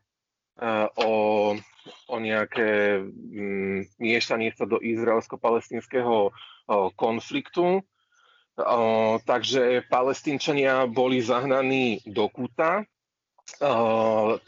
[0.59, 1.09] uh, o,
[2.09, 3.01] o nejaké
[4.01, 6.33] miešanie sa do izraelsko-palestinského
[6.97, 7.85] konfliktu.
[9.25, 12.87] Takže palestínčania boli zahnaní do kúta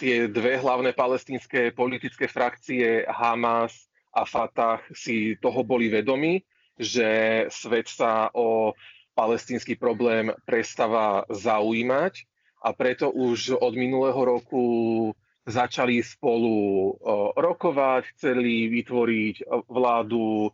[0.01, 6.41] tie dve hlavné palestínske politické frakcie Hamas a Fatah si toho boli vedomi,
[6.81, 8.73] že svet sa o
[9.13, 12.25] palestínsky problém prestáva zaujímať
[12.65, 14.63] a preto už od minulého roku
[15.47, 16.91] začali spolu
[17.39, 20.51] rokovať, chceli vytvoriť vládu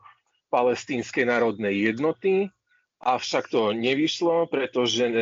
[0.54, 2.54] palestínskej národnej jednoty.
[3.04, 5.16] Avšak to nevyšlo, pretože e,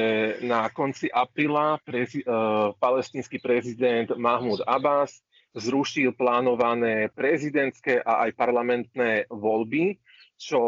[0.45, 5.17] na konci apríla prezi, uh, palestínsky prezident Mahmud Abbas
[5.57, 9.97] zrušil plánované prezidentské a aj parlamentné voľby,
[10.37, 10.61] čo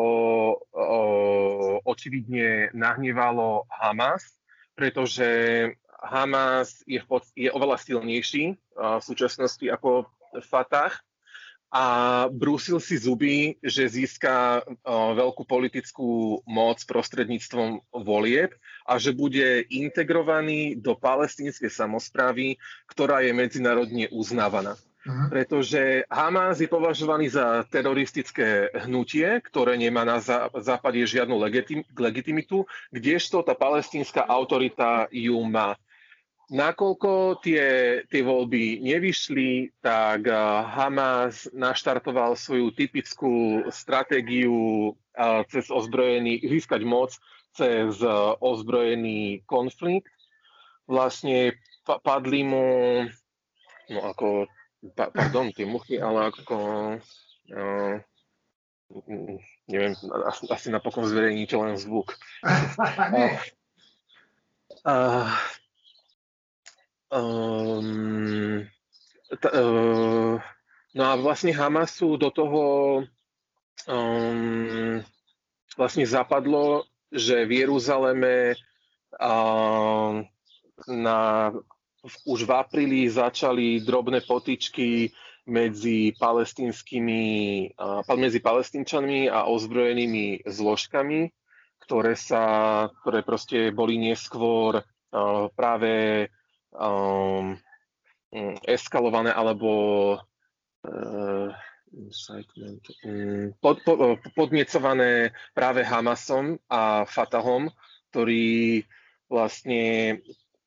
[0.58, 4.26] uh, očividne nahnevalo Hamas,
[4.74, 5.30] pretože
[6.04, 10.12] Hamas je, v pod, je oveľa silnejší uh, v súčasnosti ako
[10.44, 10.94] Fatah
[11.74, 11.86] a
[12.30, 18.54] brúsil si zuby, že získa veľkú politickú moc prostredníctvom volieb
[18.86, 24.78] a že bude integrovaný do palestínskej samozprávy, ktorá je medzinárodne uznávaná.
[25.04, 25.34] Aha.
[25.34, 30.22] Pretože Hamas je považovaný za teroristické hnutie, ktoré nemá na
[30.62, 35.74] západe žiadnu legitim- legitimitu, kdežto tá palestínska autorita ju má.
[36.52, 37.64] Nakoľko tie,
[38.12, 40.36] tie voľby nevyšli, tak eh,
[40.68, 47.16] Hamas naštartoval svoju typickú stratégiu eh, cez ozbrojený, získať moc
[47.56, 48.12] cez eh,
[48.44, 50.12] ozbrojený konflikt.
[50.84, 51.56] Vlastne
[51.88, 52.68] padli mu,
[53.88, 54.52] no ako,
[55.00, 56.56] pardon, tie muchy, ale ako,
[57.56, 57.96] uh,
[59.72, 59.96] neviem,
[60.28, 62.20] asi, asi napokon zverejníte len zvuk.
[64.84, 65.32] uh,
[67.14, 68.66] Um,
[69.30, 70.42] t- uh,
[70.98, 72.64] no a vlastne Hamasu do toho
[73.86, 74.98] um,
[75.78, 78.58] vlastne zapadlo, že v Jeruzaleme
[79.22, 80.26] uh,
[80.90, 81.20] na,
[82.26, 85.14] už v apríli začali drobné potičky
[85.46, 87.24] medzi palestinskými,
[87.78, 91.30] uh, medzi palestínčanmi a ozbrojenými zložkami,
[91.86, 92.44] ktoré sa,
[93.06, 96.26] ktoré proste boli neskôr uh, práve
[96.76, 97.58] um,
[98.66, 99.70] eskalované alebo
[100.86, 101.50] uh,
[103.62, 103.98] pod, pod,
[104.34, 107.70] podmiecované práve Hamasom a Fatahom,
[108.10, 108.82] ktorí
[109.30, 110.18] vlastne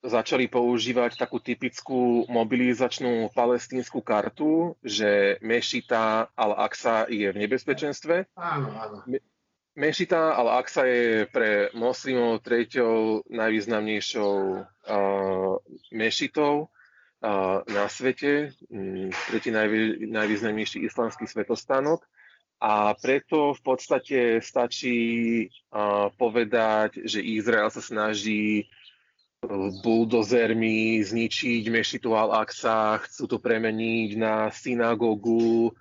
[0.06, 8.30] začali používať takú typickú mobilizačnú palestínsku kartu, že Mešita al-Aqsa je v nebezpečenstve.
[8.38, 9.02] Áno, áno.
[9.76, 15.60] Mešita al-Aqsa je pre moslimov treťou najvýznamnejšou uh,
[15.92, 22.00] mešitou uh, na svete, um, tretí najvý, najvýznamnejší islamský svetostánok.
[22.56, 24.96] A preto v podstate stačí
[25.44, 28.72] uh, povedať, že Izrael sa snaží
[29.84, 35.76] buldozermi zničiť mešitu al-Aqsa, chcú to premeniť na synagógu,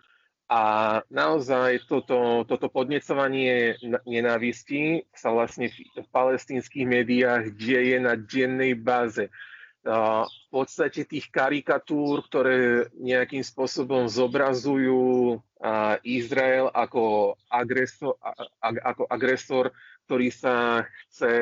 [0.45, 0.61] a
[1.09, 9.33] naozaj toto, toto podnecovanie nenávisti sa vlastne v, palestínskych médiách deje na dennej báze.
[9.85, 15.37] V podstate tých karikatúr, ktoré nejakým spôsobom zobrazujú
[16.05, 18.17] Izrael ako agresor,
[18.61, 19.73] ako agresor
[20.05, 21.33] ktorý sa chce,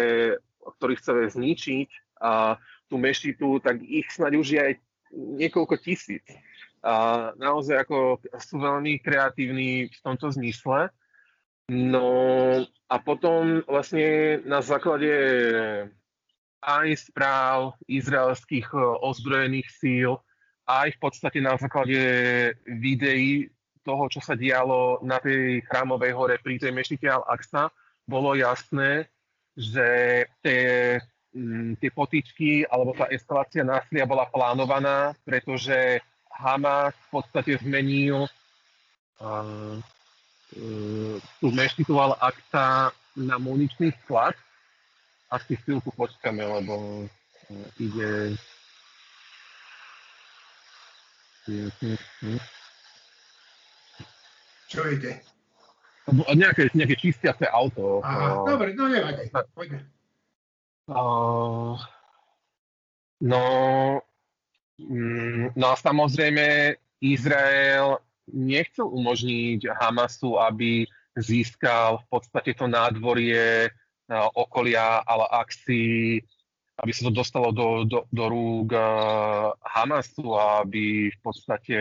[0.80, 1.89] ktorý chce zničiť
[2.88, 4.74] tú mešitu, tak ich snáď už je aj
[5.13, 6.24] niekoľko tisíc
[6.84, 10.91] a naozaj ako sú veľmi kreatívni v tomto zmysle.
[11.72, 12.08] No
[12.91, 15.15] a potom vlastne na základe
[16.60, 20.19] aj správ izraelských e, ozbrojených síl,
[20.67, 22.00] aj v podstate na základe
[22.67, 23.52] videí
[23.84, 27.67] toho, čo sa dialo na tej chrámovej hore pri tej mešite Al-Aqsa,
[28.08, 29.12] bolo jasné,
[29.56, 29.88] že
[30.39, 31.00] tie,
[31.80, 36.00] tie potičky alebo tá eskalácia násilia bola plánovaná, pretože
[36.34, 38.26] Hamas v podstate zmenil
[39.22, 44.34] uh, uh, tú meštitoval akta na muničný sklad.
[45.30, 48.38] Asi chvíľku počkáme, lebo uh, ide...
[54.72, 55.22] Čo ide?
[56.34, 58.02] Nejaké, nejaké čistiace auto.
[58.02, 59.86] Aha, uh, dobre, no nevadí, poďme.
[60.89, 61.80] Uh,
[63.24, 63.41] no,
[64.82, 67.99] Mm, no a samozrejme Izrael
[68.32, 70.88] nechcel umožniť Hamasu, aby
[71.19, 73.67] získal v podstate to nádvorie
[74.36, 76.19] okolia Al-Aqsi,
[76.82, 78.73] aby sa to dostalo do, do, do rúk
[79.62, 81.79] Hamasu a aby v podstate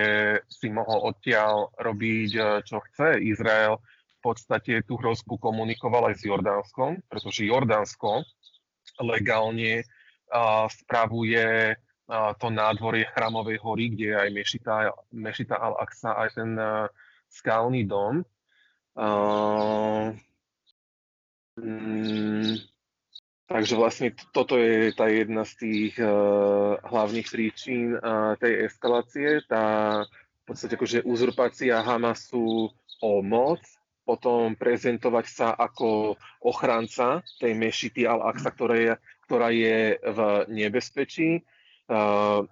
[0.50, 3.22] si mohol odtiaľ robiť, čo chce.
[3.22, 8.22] Izrael v podstate tú hrozbu komunikoval aj s Jordánskom, pretože Jordánsko
[9.02, 9.82] legálne
[10.70, 11.74] spravuje
[12.36, 14.74] to nádvorie Chramovej hory, kde je aj Mešita,
[15.16, 16.88] Mešita al-Aqsa, aj ten uh,
[17.32, 18.20] skalný dom.
[18.92, 20.12] Uh,
[21.56, 22.60] mm,
[23.48, 29.64] takže vlastne toto je tá jedna z tých uh, hlavných príčin uh, tej eskalácie, tá
[30.42, 32.68] v podstate akože uzurpácia Hamasu
[33.00, 33.64] o moc,
[34.02, 38.92] potom prezentovať sa ako ochranca tej mešity Al-Aqsa, ktorá je,
[39.24, 40.18] ktorá je v
[40.50, 41.46] nebezpečí.
[41.92, 42.48] Uh,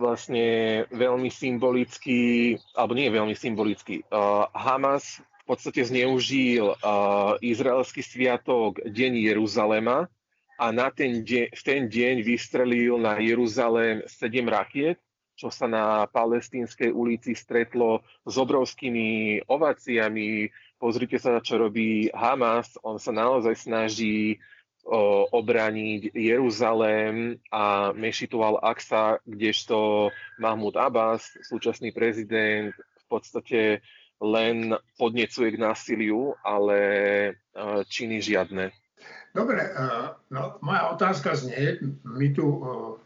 [0.00, 8.80] vlastne veľmi symbolicky, alebo nie veľmi symbolicky, uh, Hamas v podstate zneužil uh, izraelský sviatok
[8.82, 10.08] Deň Jeruzalema
[10.56, 15.00] a na ten deň, v ten deň vystrelil na Jeruzalém sedem rakiet,
[15.36, 20.52] čo sa na palestínskej ulici stretlo s obrovskými ováciami.
[20.76, 22.76] Pozrite sa, čo robí Hamas.
[22.84, 24.59] On sa naozaj snaží o,
[25.30, 30.10] obraniť Jeruzalém a Mešitu al-Aqsa, kdežto
[30.42, 33.60] Mahmud Abbas, súčasný prezident, v podstate
[34.18, 36.78] len podnecuje k násiliu, ale
[37.86, 38.74] činy žiadne.
[39.30, 39.62] Dobre,
[40.34, 42.58] no, moja otázka znie, my tu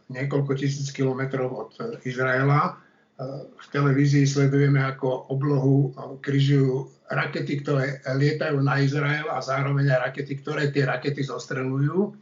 [0.08, 1.72] niekoľko tisíc kilometrov od
[2.08, 2.80] Izraela
[3.14, 10.34] v televízii sledujeme, ako oblohu križujú rakety, ktoré lietajú na Izrael a zároveň aj rakety,
[10.42, 12.18] ktoré tie rakety zostrelujú.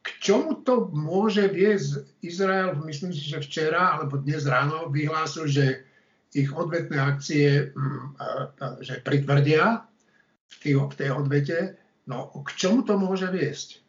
[0.00, 2.76] K čomu to môže viesť Izrael?
[2.84, 5.88] Myslím si, že včera alebo dnes ráno vyhlásil, že
[6.36, 8.06] ich odvetné akcie mm,
[8.84, 9.88] že pritvrdia
[10.50, 10.56] v
[10.94, 11.80] tej odvete.
[12.06, 13.82] No, k čomu to môže viesť?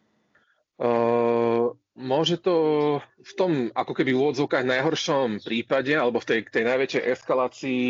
[0.82, 2.56] Uh, môže to
[3.04, 7.88] v tom, ako keby v úvodzovkách najhoršom prípade, alebo v tej, tej najväčšej eskalácii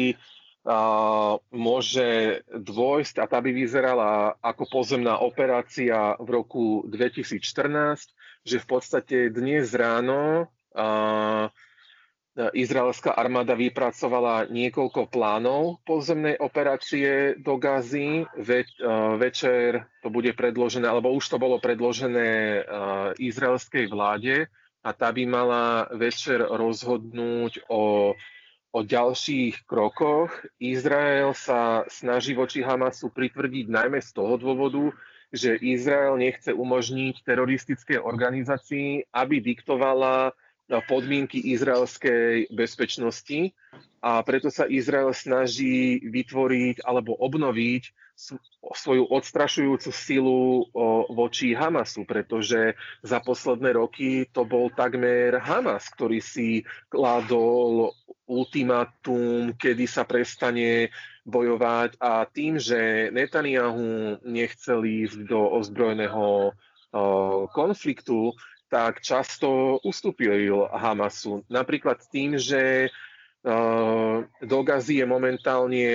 [1.49, 2.09] môže
[2.53, 8.13] dôjsť a tá by vyzerala ako pozemná operácia v roku 2014,
[8.45, 11.49] že v podstate dnes ráno a,
[12.35, 18.23] izraelská armáda vypracovala niekoľko plánov pozemnej operácie do Gazy.
[18.39, 18.63] Ve,
[19.19, 22.63] večer to bude predložené, alebo už to bolo predložené
[23.19, 24.47] izraelskej vláde
[24.81, 28.15] a tá by mala večer rozhodnúť o
[28.71, 30.31] o ďalších krokoch.
[30.55, 34.95] Izrael sa snaží voči Hamasu pritvrdiť najmä z toho dôvodu,
[35.31, 40.31] že Izrael nechce umožniť teroristické organizácii, aby diktovala
[40.87, 43.51] podmienky izraelskej bezpečnosti.
[44.01, 47.83] A preto sa Izrael snaží vytvoriť alebo obnoviť
[48.73, 50.69] svoju odstrašujúcu silu
[51.09, 57.93] voči Hamasu, pretože za posledné roky to bol takmer Hamas, ktorý si kladol
[58.29, 60.93] ultimátum, kedy sa prestane
[61.25, 61.97] bojovať.
[61.97, 66.53] A tým, že Netanyahu nechcel ísť do ozbrojeného
[67.53, 68.33] konfliktu,
[68.71, 71.43] tak často ustúpil Hamasu.
[71.51, 72.87] Napríklad tým, že
[74.41, 75.91] do Gazy je momentálne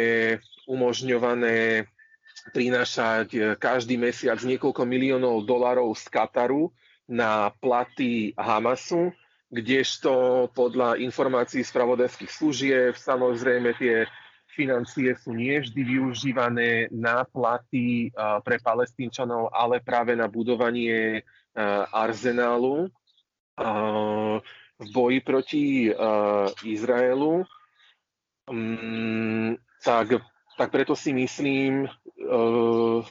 [0.67, 1.87] umožňované
[2.51, 6.71] prinášať e, každý mesiac niekoľko miliónov dolarov z Kataru
[7.07, 9.15] na platy Hamasu,
[9.51, 14.07] kdežto podľa informácií spravodajských služieb samozrejme tie
[14.51, 21.46] financie sú nie vždy využívané na platy e, pre palestínčanov, ale práve na budovanie e,
[21.93, 22.93] arzenálu
[24.77, 25.89] v boji proti
[26.63, 27.41] Izraelu.
[28.53, 30.21] Mm, tak
[30.57, 31.85] tak preto si myslím,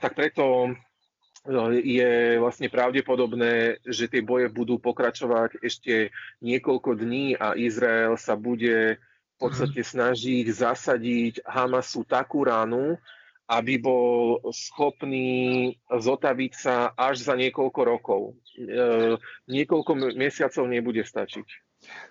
[0.01, 6.09] tak preto eh, je vlastne pravdepodobné, že tie boje budú pokračovať ešte
[6.41, 9.89] niekoľko dní a Izrael sa bude v podstate mhm.
[9.93, 12.97] snažiť zasadiť Hamasu takú ránu,
[13.45, 18.21] aby bol schopný zotaviť sa až za niekoľko rokov.
[18.57, 21.47] E, niekoľko mesiacov nebude stačiť.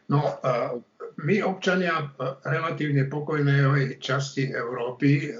[0.06, 0.38] No,
[1.18, 2.14] my občania
[2.46, 5.34] relatívne pokojnej časti Európy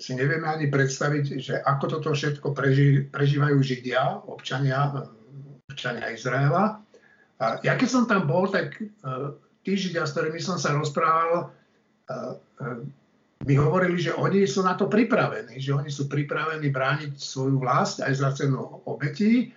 [0.00, 4.88] si nevieme ani predstaviť, že ako toto všetko preži, prežívajú Židia, občania,
[5.68, 6.80] občania Izraela.
[7.36, 8.80] A ja keď som tam bol, tak
[9.62, 11.52] tí Židia, s ktorými som sa rozprával,
[13.42, 17.98] mi hovorili, že oni sú na to pripravení, že oni sú pripravení brániť svoju vlast
[18.02, 19.50] aj za cenu obetí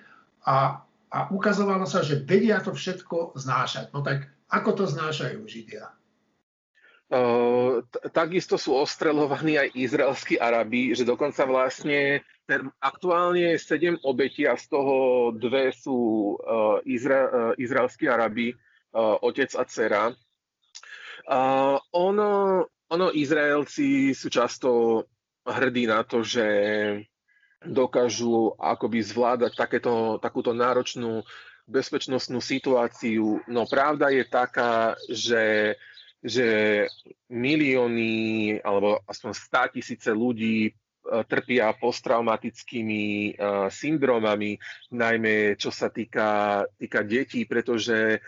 [0.45, 0.81] a,
[1.13, 3.93] a ukazovalo sa, že vedia to všetko znášať.
[3.93, 5.89] No tak Ako to znášajú Židia?
[8.13, 12.25] Takisto sú ostrelovaní aj izraelskí Arabi, že dokonca vlastne
[12.81, 15.97] aktuálne 7 obetí a z toho dve sú
[16.37, 18.53] uh, Izra, izraelskí Arabi,
[18.95, 20.03] otec a dcera.
[21.93, 22.29] Ono,
[22.95, 25.03] ono, Izraelci sú často
[25.45, 26.47] hrdí na to, že
[27.61, 31.21] dokážu akoby zvládať takéto, takúto náročnú
[31.65, 33.41] bezpečnostnú situáciu.
[33.49, 35.75] No pravda je taká, že
[36.25, 36.47] že
[37.29, 40.71] milióny alebo aspoň stá tisíce ľudí e,
[41.29, 44.57] trpia posttraumatickými uh, syndromami,
[44.89, 48.25] najmä čo sa týka, týka detí, pretože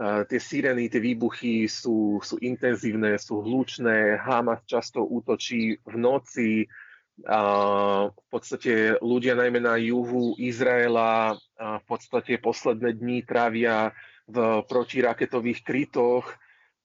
[0.00, 8.12] tie sireny, tie výbuchy sú, sú intenzívne, sú hlučné, Hamas často útočí v noci, uh,
[8.12, 13.96] v podstate ľudia najmä na juhu Izraela v podstate posledné dní trávia
[14.28, 16.28] v protiraketových krytoch,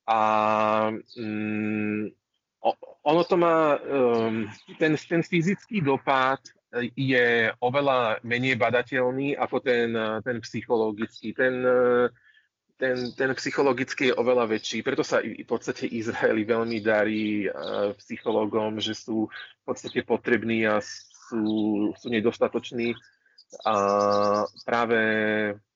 [0.07, 0.21] a
[1.17, 2.09] um,
[3.03, 4.49] ono to má, um,
[4.79, 6.39] ten, ten fyzický dopad
[6.95, 9.91] je oveľa menej badateľný ako ten,
[10.23, 11.35] ten psychologický.
[11.35, 11.67] Ten,
[12.81, 17.45] ten, ten psychologický je oveľa väčší, preto sa v podstate Izraeli veľmi darí
[18.01, 21.45] psychológom, že sú v podstate potrební a sú,
[21.93, 22.97] sú nedostatoční.
[23.61, 23.75] A
[24.65, 25.01] práve,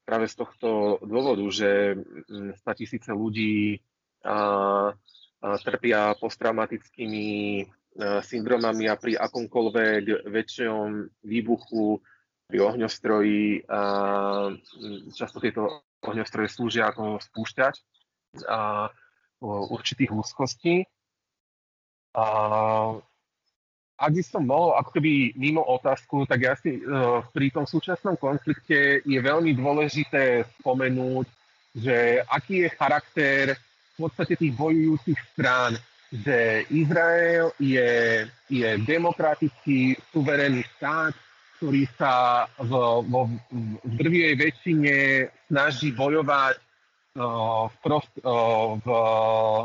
[0.01, 1.93] práve z tohto dôvodu, že
[2.65, 3.85] 100 tisíce ľudí
[5.45, 7.27] trpia posttraumatickými
[8.25, 10.87] syndromami a pri akomkoľvek väčšom
[11.21, 12.01] výbuchu
[12.45, 13.81] pri ohňostroji a
[15.13, 17.75] často tieto ohňostroje slúžia ako spúšťač
[18.45, 18.89] a
[19.45, 20.85] určitých úzkostí.
[22.15, 22.25] A
[23.95, 26.83] ak by som bol ako keby mimo otázku, tak ja si
[27.31, 31.27] pri tom súčasnom konflikte je veľmi dôležité spomenúť,
[31.75, 33.43] že aký je charakter
[33.95, 35.79] v podstate tých bojujúcich strán,
[36.11, 41.15] že Izrael je, je demokratický, suverénny štát,
[41.57, 42.71] ktorý sa v,
[43.07, 43.31] vo,
[43.85, 44.95] v drvivej väčšine
[45.47, 48.87] snaží bojovať uh, v, prost, uh, v,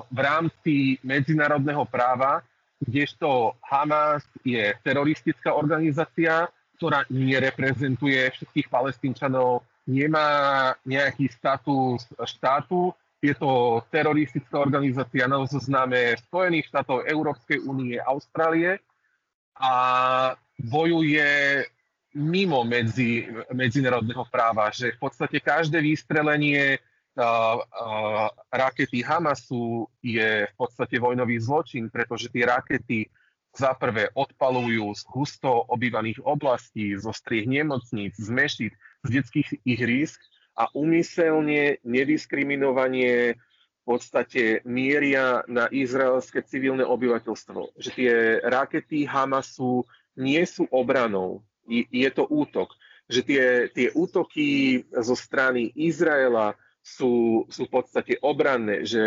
[0.07, 2.47] v rámci medzinárodného práva,
[2.81, 6.49] kdežto Hamas je teroristická organizácia,
[6.81, 16.73] ktorá nereprezentuje všetkých palestínčanov, nemá nejaký status štátu, je to teroristická organizácia na zozname Spojených
[16.73, 18.81] štátov, Európskej únie, Austrálie
[19.61, 19.73] a
[20.57, 21.29] bojuje
[22.15, 30.55] mimo medzi, medzinárodného práva, že v podstate každé vystrelenie uh, uh, rakety Hamasu je v
[30.59, 33.07] podstate vojnový zločin, pretože tie rakety
[33.55, 38.75] za prvé odpalujú z husto obývaných oblastí, zo striech nemocníc, z mešít,
[39.07, 40.23] z detských ihrisk
[40.55, 43.35] a umyselne nediskriminovanie
[43.81, 47.75] v podstate mieria na izraelské civilné obyvateľstvo.
[47.75, 48.13] Že tie
[48.47, 49.83] rakety Hamasu
[50.15, 52.73] nie sú obranou, je to útok.
[53.11, 59.03] Že tie, tie útoky zo strany Izraela sú, sú v podstate obranné, že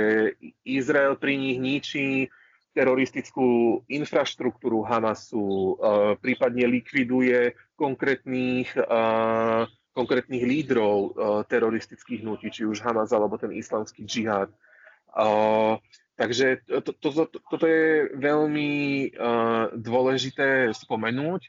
[0.68, 2.28] Izrael pri nich ničí
[2.74, 5.74] teroristickú infraštruktúru Hamasu, uh,
[6.18, 14.10] prípadne likviduje konkrétnych uh, konkrétnych lídrov uh, teroristických hnutí, či už Hamas alebo ten islamský
[14.10, 14.50] džihad.
[16.18, 19.14] Takže to, to, to, toto je veľmi
[19.78, 21.42] dôležité spomenúť,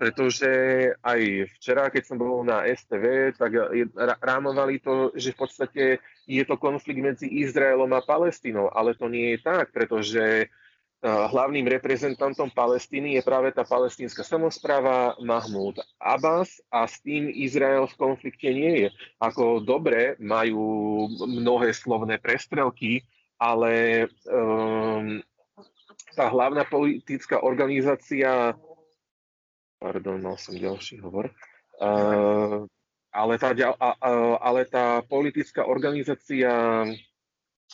[0.00, 0.48] pretože
[1.04, 1.20] aj
[1.60, 3.52] včera, keď som bol na STV, tak
[4.24, 5.82] rámovali to, že v podstate
[6.24, 10.48] je to konflikt medzi Izraelom a Palestínou, ale to nie je tak, pretože
[11.04, 17.96] hlavným reprezentantom Palestíny je práve tá palestínska samozpráva Mahmud Abbas a s tým Izrael v
[18.00, 18.88] konflikte nie je.
[19.20, 23.04] Ako dobre majú mnohé slovné prestrelky,
[23.40, 25.24] ale um,
[26.12, 28.52] tá hlavná politická organizácia
[29.80, 31.32] pardon, mal som ďalší hovor,
[31.80, 32.68] uh,
[33.10, 33.56] ale, tá,
[34.38, 36.84] ale tá politická organizácia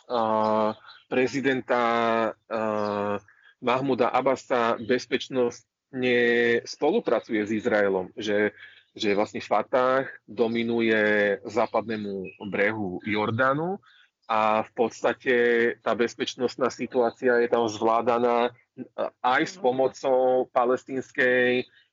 [0.06, 0.70] uh,
[1.10, 1.82] prezidenta
[2.30, 3.18] uh,
[3.58, 6.18] Mahmuda Abasa bezpečnostne
[6.62, 8.54] spolupracuje s Izraelom, že,
[8.94, 13.82] že vlastne Fatah dominuje západnému brehu Jordánu
[14.30, 15.34] a v podstate
[15.82, 18.50] tá bezpečnostná situácia je tam zvládaná
[19.22, 21.85] aj s pomocou palestínskej uh, uh,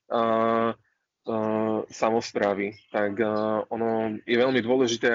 [1.88, 2.76] samozprávy.
[2.92, 3.16] Tak
[3.72, 5.12] ono je veľmi dôležité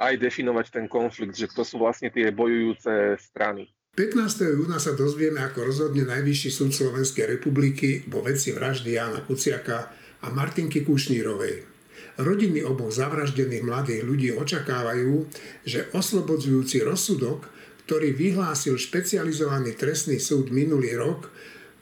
[0.00, 3.68] aj definovať ten konflikt, že to sú vlastne tie bojujúce strany.
[3.92, 4.56] 15.
[4.56, 9.92] júna sa dozvieme, ako rozhodne Najvyšší súd Slovenskej republiky vo veci vraždy Jana Kuciaka
[10.24, 11.68] a Martinky Kušnírovej.
[12.16, 15.28] Rodiny oboch zavraždených mladých ľudí očakávajú,
[15.68, 17.52] že oslobodzujúci rozsudok,
[17.84, 21.28] ktorý vyhlásil špecializovaný trestný súd minulý rok,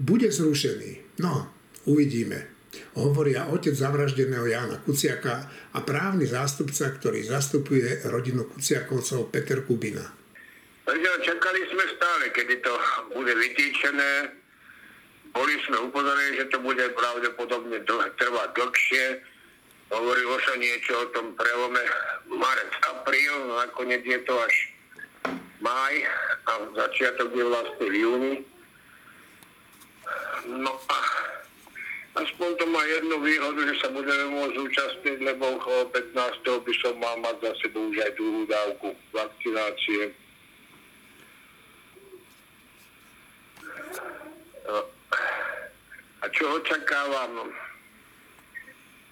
[0.02, 1.22] bude zrušený.
[1.22, 1.46] No,
[1.86, 2.50] uvidíme.
[2.94, 10.20] Hovoria otec zavraždeného Jána Kuciaka a právny zástupca, ktorý zastupuje rodinu Kuciakovcov Peter Kubina.
[11.20, 12.72] Čakali sme stále, kedy to
[13.12, 14.32] bude vytýčené.
[15.30, 17.78] Boli sme upozorení, že to bude pravdepodobne
[18.18, 19.04] trvať dlhšie.
[19.90, 21.82] Hovorilo sa niečo o tom prelome
[22.30, 24.54] marec, apríl, nakoniec je to až
[25.60, 25.94] maj
[26.46, 28.34] a začiatok je vlastne v júni.
[30.50, 30.98] No a
[32.14, 35.60] aspoň to má jednu výhodu, že sa budeme môcť zúčastniť, lebo
[35.94, 36.66] 15.
[36.66, 40.10] by som mal mať za sebou už aj druhú dávku vakcinácie.
[46.20, 47.48] A čo očakávam?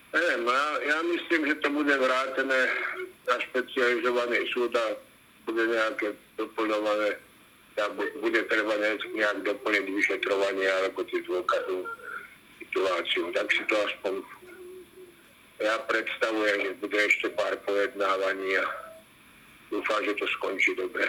[0.08, 2.60] Neviem, ja, ja myslím, že to bude vrátené
[3.28, 4.96] na špecializovaný súd a
[5.44, 7.16] bude nejaké doplňované,
[8.20, 11.76] bude treba nejak doplniť vyšetrovanie alebo tie dôkazy
[12.68, 13.32] situáciu.
[13.32, 14.14] Tak si to aspoň
[15.58, 18.66] ja predstavujem, že bude ešte pár pojednávaní a
[19.74, 21.02] dúfam, že to skončí dobre.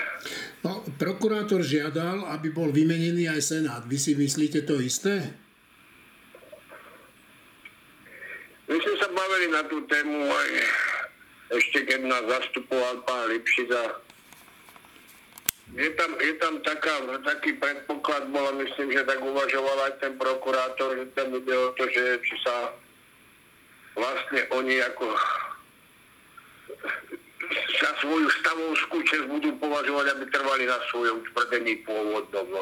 [0.66, 3.86] No, prokurátor žiadal, aby bol vymenený aj Senát.
[3.86, 5.22] Vy si myslíte to isté?
[8.66, 10.50] My sme sa bavili na tú tému aj
[11.50, 14.02] ešte keď nás zastupoval pán Lipšica
[15.76, 20.98] je tam, je tam taká, taký predpoklad bol, myslím, že tak uvažoval aj ten prokurátor,
[20.98, 22.74] že tam ide o to, že či sa
[23.94, 25.06] vlastne oni ako
[27.82, 32.46] sa svoju stavovskú čest budú považovať, aby trvali na svojom tvrdení pôvodnom.
[32.50, 32.62] No.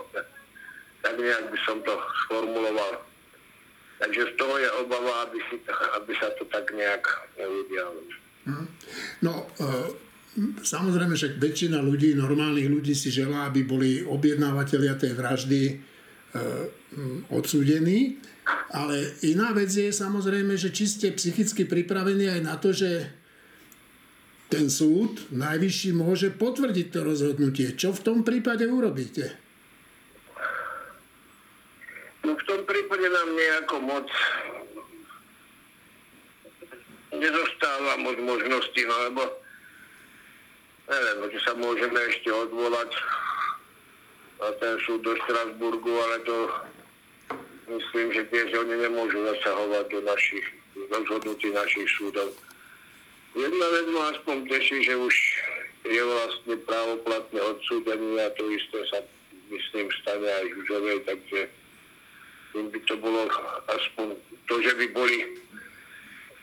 [1.03, 1.93] Tak nejak by som to
[2.25, 3.03] sformuloval.
[3.97, 5.55] Takže z toho je obava, aby, si,
[5.97, 7.03] aby sa to tak nejak
[7.39, 8.01] neudialo.
[8.45, 8.67] Hm.
[9.25, 10.06] No, uh
[10.61, 15.73] Samozrejme, že väčšina ľudí, normálnych ľudí si želá, aby boli objednávateľia tej vraždy e,
[17.33, 18.21] odsúdení.
[18.69, 23.09] Ale iná vec je samozrejme, že či ste psychicky pripravení aj na to, že
[24.47, 27.73] ten súd najvyšší môže potvrdiť to rozhodnutie.
[27.73, 29.33] Čo v tom prípade urobíte?
[32.21, 34.07] No v tom prípade nám nejako moc
[37.17, 39.46] nezostáva moc možností, no lebo
[40.87, 42.91] neviem, či sa môžeme ešte odvolať
[44.39, 46.37] na ten súd do Strasburgu, ale to
[47.67, 50.45] myslím, že tiež oni nemôžu zasahovať do našich
[50.93, 52.31] rozhodnutí našich súdov.
[53.35, 55.15] Jedna vec ma aspoň teší, že už
[55.87, 58.99] je vlastne právoplatné odsúdenie a to isté sa
[59.51, 61.39] myslím stane aj Žužovej, takže
[62.57, 63.29] by to bolo
[63.69, 64.17] aspoň
[64.49, 65.17] to, že by boli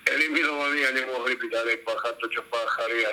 [0.06, 3.12] eliminovaní a nemohli by ďalej páchať to, čo páchali a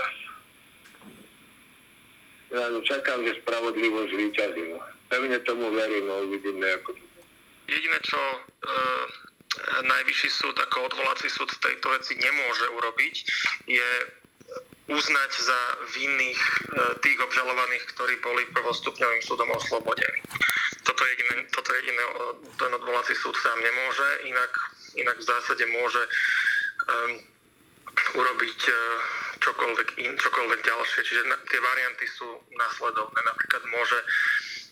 [2.83, 4.63] čakám, že spravodlivosť vyťazí.
[5.07, 7.03] Pevne tomu verím, no uvidíme, ako to
[7.71, 8.37] Jediné, čo e,
[9.87, 13.15] najvyšší súd ako odvolací súd v tejto veci nemôže urobiť,
[13.71, 13.89] je
[14.91, 15.59] uznať za
[15.95, 16.51] vinných e,
[16.99, 20.19] tých obžalovaných, ktorí boli prvostupňovým súdom oslobodení.
[20.83, 22.13] Toto jediné, toto jediné e,
[22.59, 24.51] ten odvolací súd sám nemôže, inak,
[24.99, 26.03] inak v zásade môže
[26.91, 27.11] um,
[28.19, 28.75] urobiť uh,
[29.41, 31.01] čokoľvek, in, čokoľvek ďalšie.
[31.01, 33.19] Čiže na, tie varianty sú následovné.
[33.25, 33.99] Napríklad môže,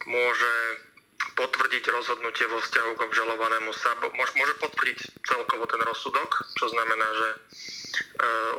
[0.06, 0.54] môže
[1.36, 7.30] potvrdiť rozhodnutie vo vzťahu k obžalovanému sa, môže potvrdiť celkovo ten rozsudok, čo znamená, že
[7.30, 7.38] e,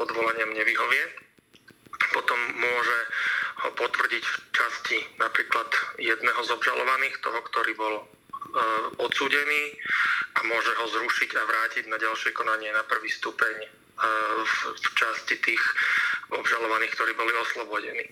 [0.00, 1.04] odvolaniam nevyhovie.
[2.10, 2.98] Potom môže
[3.64, 5.68] ho potvrdiť v časti napríklad
[6.00, 8.04] jedného z obžalovaných, toho, ktorý bol e,
[9.04, 9.76] odsúdený
[10.36, 14.52] a môže ho zrušiť a vrátiť na ďalšie konanie na prvý stupeň v,
[14.96, 15.62] časti tých
[16.30, 18.04] obžalovaných, ktorí boli oslobodení.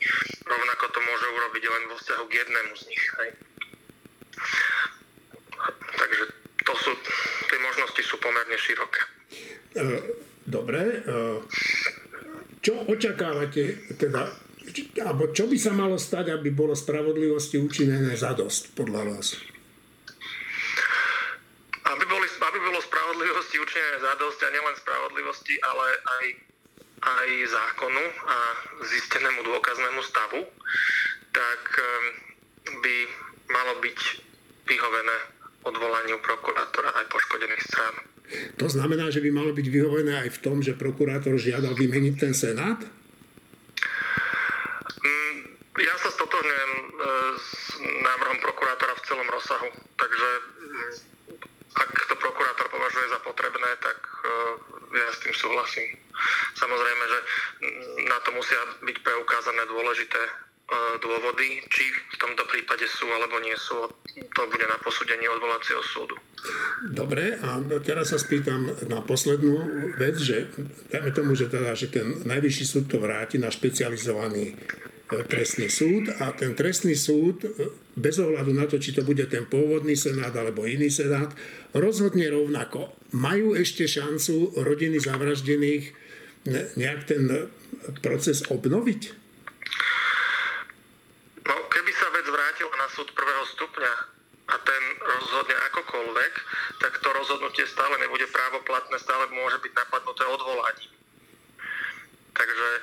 [0.44, 3.04] Rovnako to môže urobiť len vo vzťahu k jednému z nich.
[3.22, 3.30] Hej.
[5.98, 6.24] Takže
[6.66, 6.92] to sú,
[7.48, 9.00] tie možnosti sú pomerne široké.
[9.78, 9.84] E,
[10.44, 10.82] dobre.
[10.82, 11.20] E,
[12.60, 14.28] čo očakávate, teda,
[15.00, 19.57] alebo čo by sa malo stať, aby bolo spravodlivosti učinené za dosť, podľa vás?
[21.88, 26.26] Aby, boli, aby bolo spravodlivosti učinené zadosť a nielen spravodlivosti, ale aj,
[27.00, 28.36] aj zákonu a
[28.84, 30.44] zistenému dôkaznému stavu,
[31.32, 32.04] tak ehm,
[32.84, 32.96] by
[33.48, 34.00] malo byť
[34.68, 35.16] vyhovené
[35.64, 37.94] odvolaniu prokurátora aj poškodených strán.
[38.60, 42.36] To znamená, že by malo byť vyhovené aj v tom, že prokurátor žiadal vymeniť ten
[42.36, 42.76] senát?
[45.00, 45.36] Mm,
[45.80, 46.84] ja sa stotožňujem e,
[47.40, 50.92] s návrhom prokurátora v celom rozsahu, takže mm,
[51.74, 54.30] ak to prokurátor považuje za potrebné, tak e,
[54.96, 55.88] ja s tým súhlasím.
[56.56, 57.18] Samozrejme, že
[58.08, 60.22] na to musia byť preukázané dôležité
[61.00, 63.88] dôvody, či v tomto prípade sú alebo nie sú.
[64.36, 66.12] To bude na posúdení odvolacieho súdu.
[66.92, 69.64] Dobre, a teraz sa spýtam na poslednú
[69.96, 70.52] vec, že
[70.92, 74.56] dajme tomu, že, teda, že ten najvyšší súd to vráti na špecializovaný e,
[75.08, 77.48] trestný súd a ten trestný súd e,
[77.96, 81.32] bez ohľadu na to, či to bude ten pôvodný senát alebo iný senát,
[81.72, 82.92] rozhodne rovnako.
[83.16, 85.84] Majú ešte šancu rodiny zavraždených
[86.78, 87.50] nejak ten
[88.00, 89.28] proces obnoviť?
[92.98, 93.94] súd prvého stupňa
[94.48, 96.32] a ten rozhodne akokoľvek,
[96.82, 100.90] tak to rozhodnutie stále nebude právoplatné, stále môže byť napadnuté odvolaním.
[102.34, 102.80] Takže e,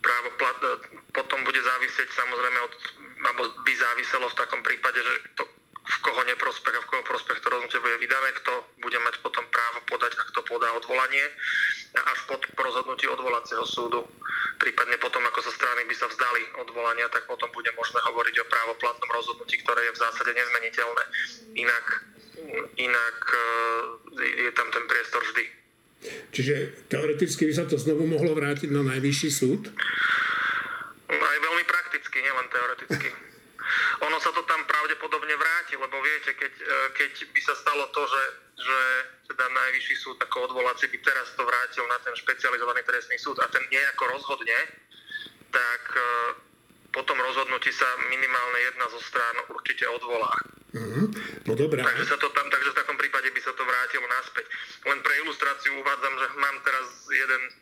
[0.00, 0.68] právoplat, e,
[1.12, 2.74] potom bude závisieť samozrejme od,
[3.20, 5.44] alebo by záviselo v takom prípade, že to,
[5.80, 8.52] v koho neprospech a v koho prospech to rozhodnutie bude vydané, kto
[8.84, 11.24] bude mať potom právo podať, ak to podá odvolanie
[11.90, 14.06] až pod rozhodnutí odvolacieho súdu.
[14.62, 18.50] Prípadne potom, ako sa strany by sa vzdali odvolania, tak potom bude možné hovoriť o
[18.50, 21.04] právoplatnom rozhodnutí, ktoré je v zásade nezmeniteľné.
[21.58, 21.86] Inak,
[22.78, 23.42] inak e,
[24.46, 25.59] je tam ten priestor vždy.
[26.32, 29.68] Čiže teoreticky by sa to znovu mohlo vrátiť na najvyšší súd?
[31.10, 33.08] Aj veľmi prakticky, nielen teoreticky
[34.00, 38.02] ono sa to tam pravdepodobne vráti, lebo viete, keď, e, keď by sa stalo to,
[38.08, 38.24] že,
[38.64, 38.78] že
[39.30, 43.46] teda najvyšší súd ako odvolací by teraz to vrátil na ten špecializovaný trestný súd a
[43.52, 44.58] ten nejako rozhodne,
[45.52, 46.02] tak e,
[46.90, 50.32] po tom rozhodnutí sa minimálne jedna zo strán určite odvolá.
[50.70, 51.06] Mm-hmm.
[51.50, 51.82] No dobré.
[51.82, 54.46] Takže, sa to tam, takže v takom prípade by sa to vrátilo naspäť.
[54.86, 57.52] Len pre ilustráciu uvádzam, že mám teraz jeden e,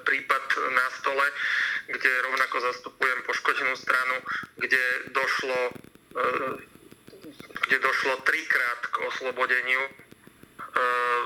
[0.00, 1.26] prípad na stole,
[1.86, 4.16] kde rovnako zastupujem poškodenú stranu,
[4.58, 4.82] kde
[5.14, 5.60] došlo,
[6.18, 6.52] eh,
[7.66, 11.22] kde došlo trikrát k oslobodeniu eh,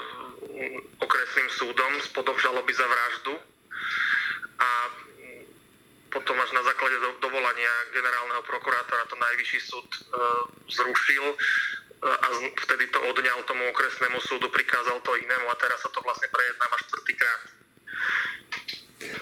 [1.01, 3.35] okresným súdom z podobžaloby za vraždu
[4.61, 4.71] a
[6.11, 11.25] potom až na základe dovolania generálneho prokurátora to najvyšší súd eh, zrušil
[12.01, 12.27] a
[12.65, 16.77] vtedy to odňal tomu okresnému súdu, prikázal to inému a teraz sa to vlastne prejednáva
[16.81, 17.43] štvrtýkrát.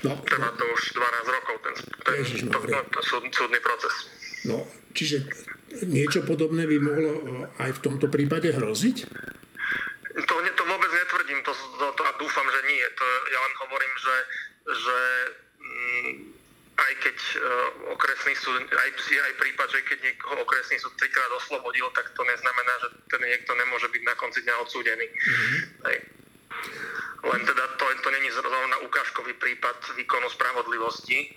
[0.07, 1.74] No, Trvá to už 12 rokov, ten,
[2.07, 3.95] ten, to, to, to súd, súdny proces.
[4.47, 4.62] No,
[4.95, 5.26] čiže
[5.91, 8.97] niečo podobné by mohlo eh, aj v tomto prípade hroziť?
[10.18, 12.82] To, to vôbec netvrdím to, to, to, a dúfam, že nie.
[12.82, 14.16] To, ja len hovorím, že,
[14.66, 14.99] že
[15.59, 16.38] mm,
[16.79, 21.91] aj keď uh, okresný súd, aj, aj prípad, že keď niekoho okresný súd trikrát oslobodil,
[21.91, 25.07] tak to neznamená, že ten niekto nemôže byť na konci dňa odsúdený.
[25.11, 26.18] Mm-hmm.
[27.18, 31.18] Len teda to, to není zrovna ukážkový prípad výkonu spravodlivosti.
[31.18, 31.29] E,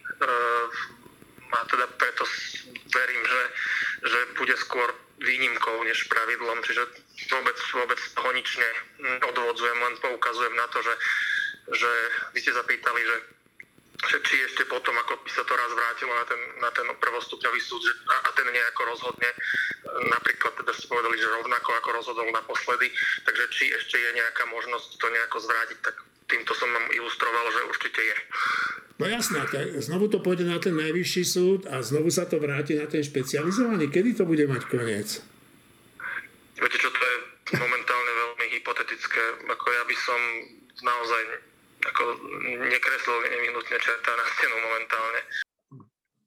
[1.51, 2.23] a teda preto
[2.93, 3.43] verím, že,
[4.07, 6.61] že bude skôr výnimkou než pravidlom.
[6.63, 6.83] Čiže
[7.33, 8.49] vôbec, vôbec toho nič
[9.01, 10.93] neodvodzujem, len poukazujem na to, že,
[11.75, 11.91] že
[12.33, 13.15] vy ste zapýtali, že
[14.01, 17.59] že či ešte potom, ako by sa to raz vrátilo na ten, na ten prvostupňový
[17.61, 19.29] súd že, a, a ten nejako rozhodne,
[20.09, 22.89] napríklad teda ste povedali, že rovnako ako rozhodol naposledy,
[23.25, 25.95] takže či ešte je nejaká možnosť to nejako zvrátiť, tak
[26.31, 28.15] týmto som vám ilustroval, že určite je.
[29.01, 32.77] No jasné, tak znovu to pôjde na ten najvyšší súd a znovu sa to vráti
[32.77, 33.89] na ten špecializovaný.
[33.89, 35.25] Kedy to bude mať koniec?
[36.61, 37.15] Viete čo, to je
[37.57, 39.23] momentálne veľmi hypotetické.
[39.49, 40.19] Ako ja by som
[40.85, 41.21] naozaj
[41.81, 42.03] ako
[42.61, 45.21] nekreslil nevyhnutne čerta na stenu momentálne.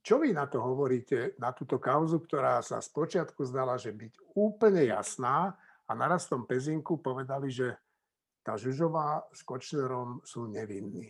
[0.05, 4.84] Čo vy na to hovoríte, na túto kauzu, ktorá sa spočiatku zdala, že byť úplne
[4.84, 5.57] jasná
[5.88, 7.72] a naraz v tom Pezinku povedali, že
[8.44, 11.09] tá Žužová s Kočnerom sú nevinní.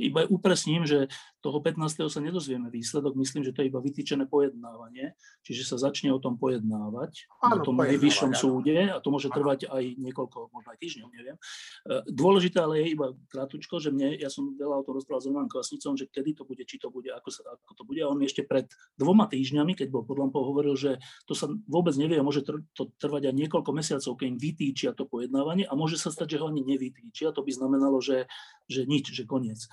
[0.00, 1.12] Iba upresním, že
[1.46, 2.10] toho 15.
[2.10, 5.14] sa nedozvieme výsledok, myslím, že to je iba vytýčené pojednávanie,
[5.46, 9.70] čiže sa začne o tom pojednávať áno, na tom najvyššom súde a to môže trvať
[9.70, 11.38] aj niekoľko, možno aj týždňov, neviem.
[11.38, 15.28] E, dôležité ale je iba krátučko, že mne, ja som veľa o tom rozprával s
[15.30, 18.02] Romanom Kvasnicom, že kedy to bude, či to bude, ako, sa, ako to bude.
[18.02, 18.66] A on ešte pred
[18.98, 20.98] dvoma týždňami, keď bol pod lampou, hovoril, že
[21.30, 22.42] to sa vôbec nevie a môže
[22.74, 26.40] to trvať aj niekoľko mesiacov, keď im vytýčia to pojednávanie a môže sa stať, že
[26.42, 27.30] ho ani nevytýčia.
[27.30, 28.26] To by znamenalo, že,
[28.66, 29.70] že nič, že koniec.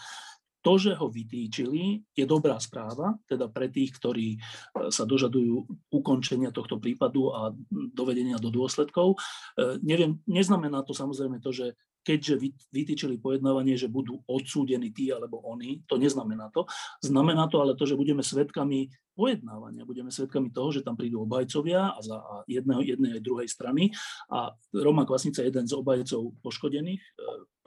[0.64, 4.40] To, že ho vytýčili, je dobrá správa, teda pre tých, ktorí e,
[4.88, 9.20] sa dožadujú ukončenia tohto prípadu a dovedenia do dôsledkov.
[9.60, 12.36] E, neviem, neznamená to samozrejme to, že keďže
[12.70, 16.68] vytýčili pojednávanie, že budú odsúdení tí alebo oni, to neznamená to.
[17.00, 21.96] Znamená to ale to, že budeme svedkami pojednávania, budeme svedkami toho, že tam prídu obajcovia
[21.96, 22.18] a za
[22.50, 23.94] jedného, jednej aj druhej strany
[24.28, 27.12] a Roma Kvasnica je jeden z obajcov poškodených, e,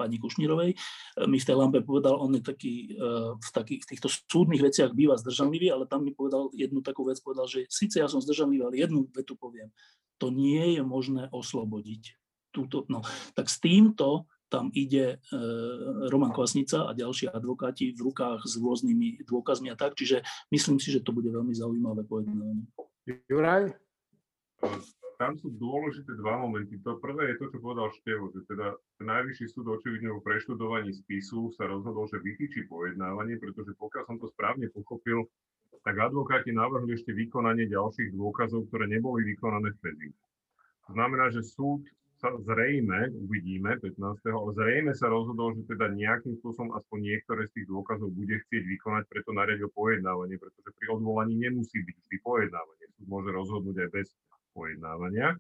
[0.07, 0.77] pani Kušnírovej, e,
[1.27, 4.95] mi v tej lampe povedal, on je taký, e, v, takých, v týchto súdnych veciach
[4.95, 8.63] býva zdržanlivý, ale tam mi povedal jednu takú vec, povedal, že síce ja som zdržanlivý,
[8.63, 9.75] ale jednu vetu poviem,
[10.23, 12.15] to nie je možné oslobodiť
[12.55, 13.03] túto, no,
[13.37, 15.37] tak s týmto tam ide e,
[16.09, 20.23] Roman Kvasnica a ďalší advokáti v rukách s rôznymi dôkazmi a tak, čiže
[20.55, 22.65] myslím si, že to bude veľmi zaujímavé pojednávanie.
[23.27, 23.75] Juraj?
[25.17, 26.77] Tam sú dôležité dva momenty.
[26.85, 31.57] To prvé je to, čo povedal Števo, že teda najvyšší súd očividne po preštudovaní spisu
[31.57, 35.25] sa rozhodol, že vytýči pojednávanie, pretože pokiaľ som to správne pochopil,
[35.87, 40.13] tak advokáti navrhli ešte vykonanie ďalších dôkazov, ktoré neboli vykonané vtedy.
[40.87, 41.87] To znamená, že súd
[42.17, 44.01] sa zrejme, uvidíme 15.
[44.25, 48.65] ale zrejme sa rozhodol, že teda nejakým spôsobom aspoň niektoré z tých dôkazov bude chcieť
[48.65, 52.85] vykonať, preto nariadil pojednávanie, pretože pri odvolaní nemusí byť vždy pojednávanie.
[52.97, 54.09] Súd môže rozhodnúť aj bez
[54.57, 55.37] pojednávania.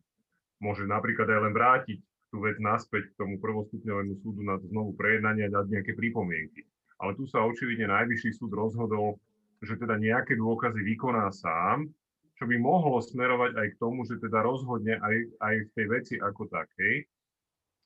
[0.61, 1.99] Môže napríklad aj len vrátiť
[2.29, 6.69] tú vec naspäť k tomu prvostupňovému súdu na znovu prejednanie a dať nejaké pripomienky.
[7.01, 9.17] Ale tu sa očividne najvyšší súd rozhodol,
[9.65, 11.89] že teda nejaké dôkazy vykoná sám
[12.37, 16.15] čo by mohlo smerovať aj k tomu, že teda rozhodne aj, aj v tej veci
[16.21, 17.09] ako takej.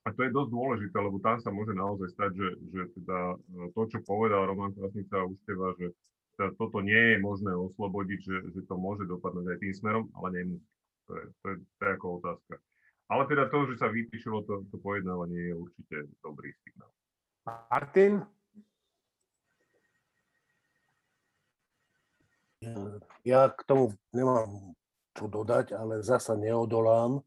[0.08, 3.70] A to je dosť dôležité, lebo tam sa môže naozaj stať, že, že teda e,
[3.76, 5.94] to, čo povedal Roman Krasnica a Úšteva, že
[6.34, 10.28] teda toto nie je možné oslobodiť, že, že to môže dopadnúť aj tým smerom, ale
[10.40, 10.66] nemusí.
[11.10, 12.54] To je, to je, to je ako otázka.
[13.10, 16.94] Ale teda to, že sa vypíšilo to, to pojednávanie, je určite dobrý signál.
[17.42, 18.22] Martin?
[23.26, 24.78] Ja k tomu nemám
[25.18, 27.18] čo dodať, ale zasa neodolám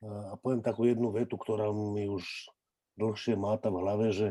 [0.00, 2.48] a poviem takú jednu vetu, ktorá mi už
[2.96, 4.28] dlhšie máta v hlave, že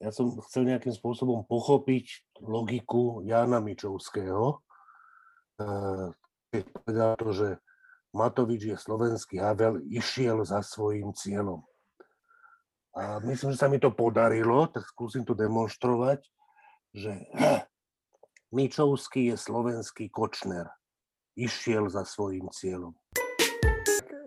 [0.00, 4.62] ja som chcel nejakým spôsobom pochopiť logiku Jána Mičovského,
[6.48, 7.48] keď povedal to, že
[8.16, 11.60] Matovič je slovenský Havel, išiel za svojím cieľom.
[12.96, 16.24] A myslím, že sa mi to podarilo, tak skúsim to demonstrovať,
[16.96, 17.12] že
[18.56, 20.66] Mičovský je slovenský Kočner.
[21.38, 22.96] Išiel za svojím cieľom.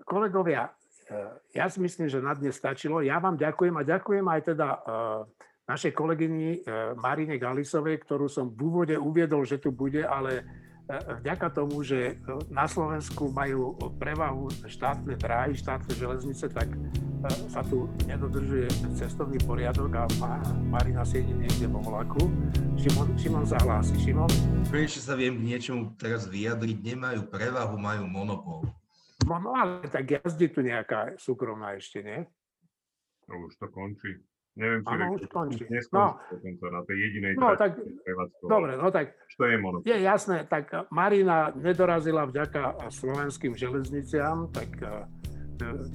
[0.07, 0.71] Kolegovia,
[1.09, 3.03] e, ja si myslím, že na dnes stačilo.
[3.03, 4.79] Ja vám ďakujem a ďakujem aj teda e,
[5.67, 6.59] našej kolegyni e,
[6.95, 10.47] Marine Galisovej, ktorú som v úvode uviedol, že tu bude, ale
[11.21, 12.19] vďaka tomu, že
[12.51, 16.67] na Slovensku majú prevahu štátne dráhy, štátne železnice, tak
[17.53, 18.65] sa tu nedodržuje
[18.97, 20.05] cestovný poriadok a
[20.65, 22.25] Marina sedí niekde vo vlaku.
[22.81, 23.93] Šimon, Šimon sa hlási.
[24.01, 24.31] Šimon?
[24.73, 28.65] Prečo sa viem k niečomu teraz vyjadriť, nemajú prevahu, majú monopol.
[29.29, 32.25] No, no ale tak jazdí tu nejaká súkromná ešte, nie?
[33.29, 34.17] No už to končí.
[34.51, 35.63] Neviem, či Áno, už končí.
[35.95, 36.19] No,
[36.75, 37.79] na tej jedinej no, tak,
[38.43, 39.87] dobre, no tak Čo je, monopol?
[39.87, 44.75] je jasné, tak Marina nedorazila vďaka slovenským železniciam, tak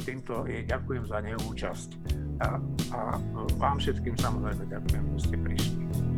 [0.08, 1.90] týmto jej ďakujem za neúčasť.
[2.40, 2.46] A,
[2.96, 3.00] a
[3.60, 6.15] vám všetkým samozrejme ďakujem, že ste prišli.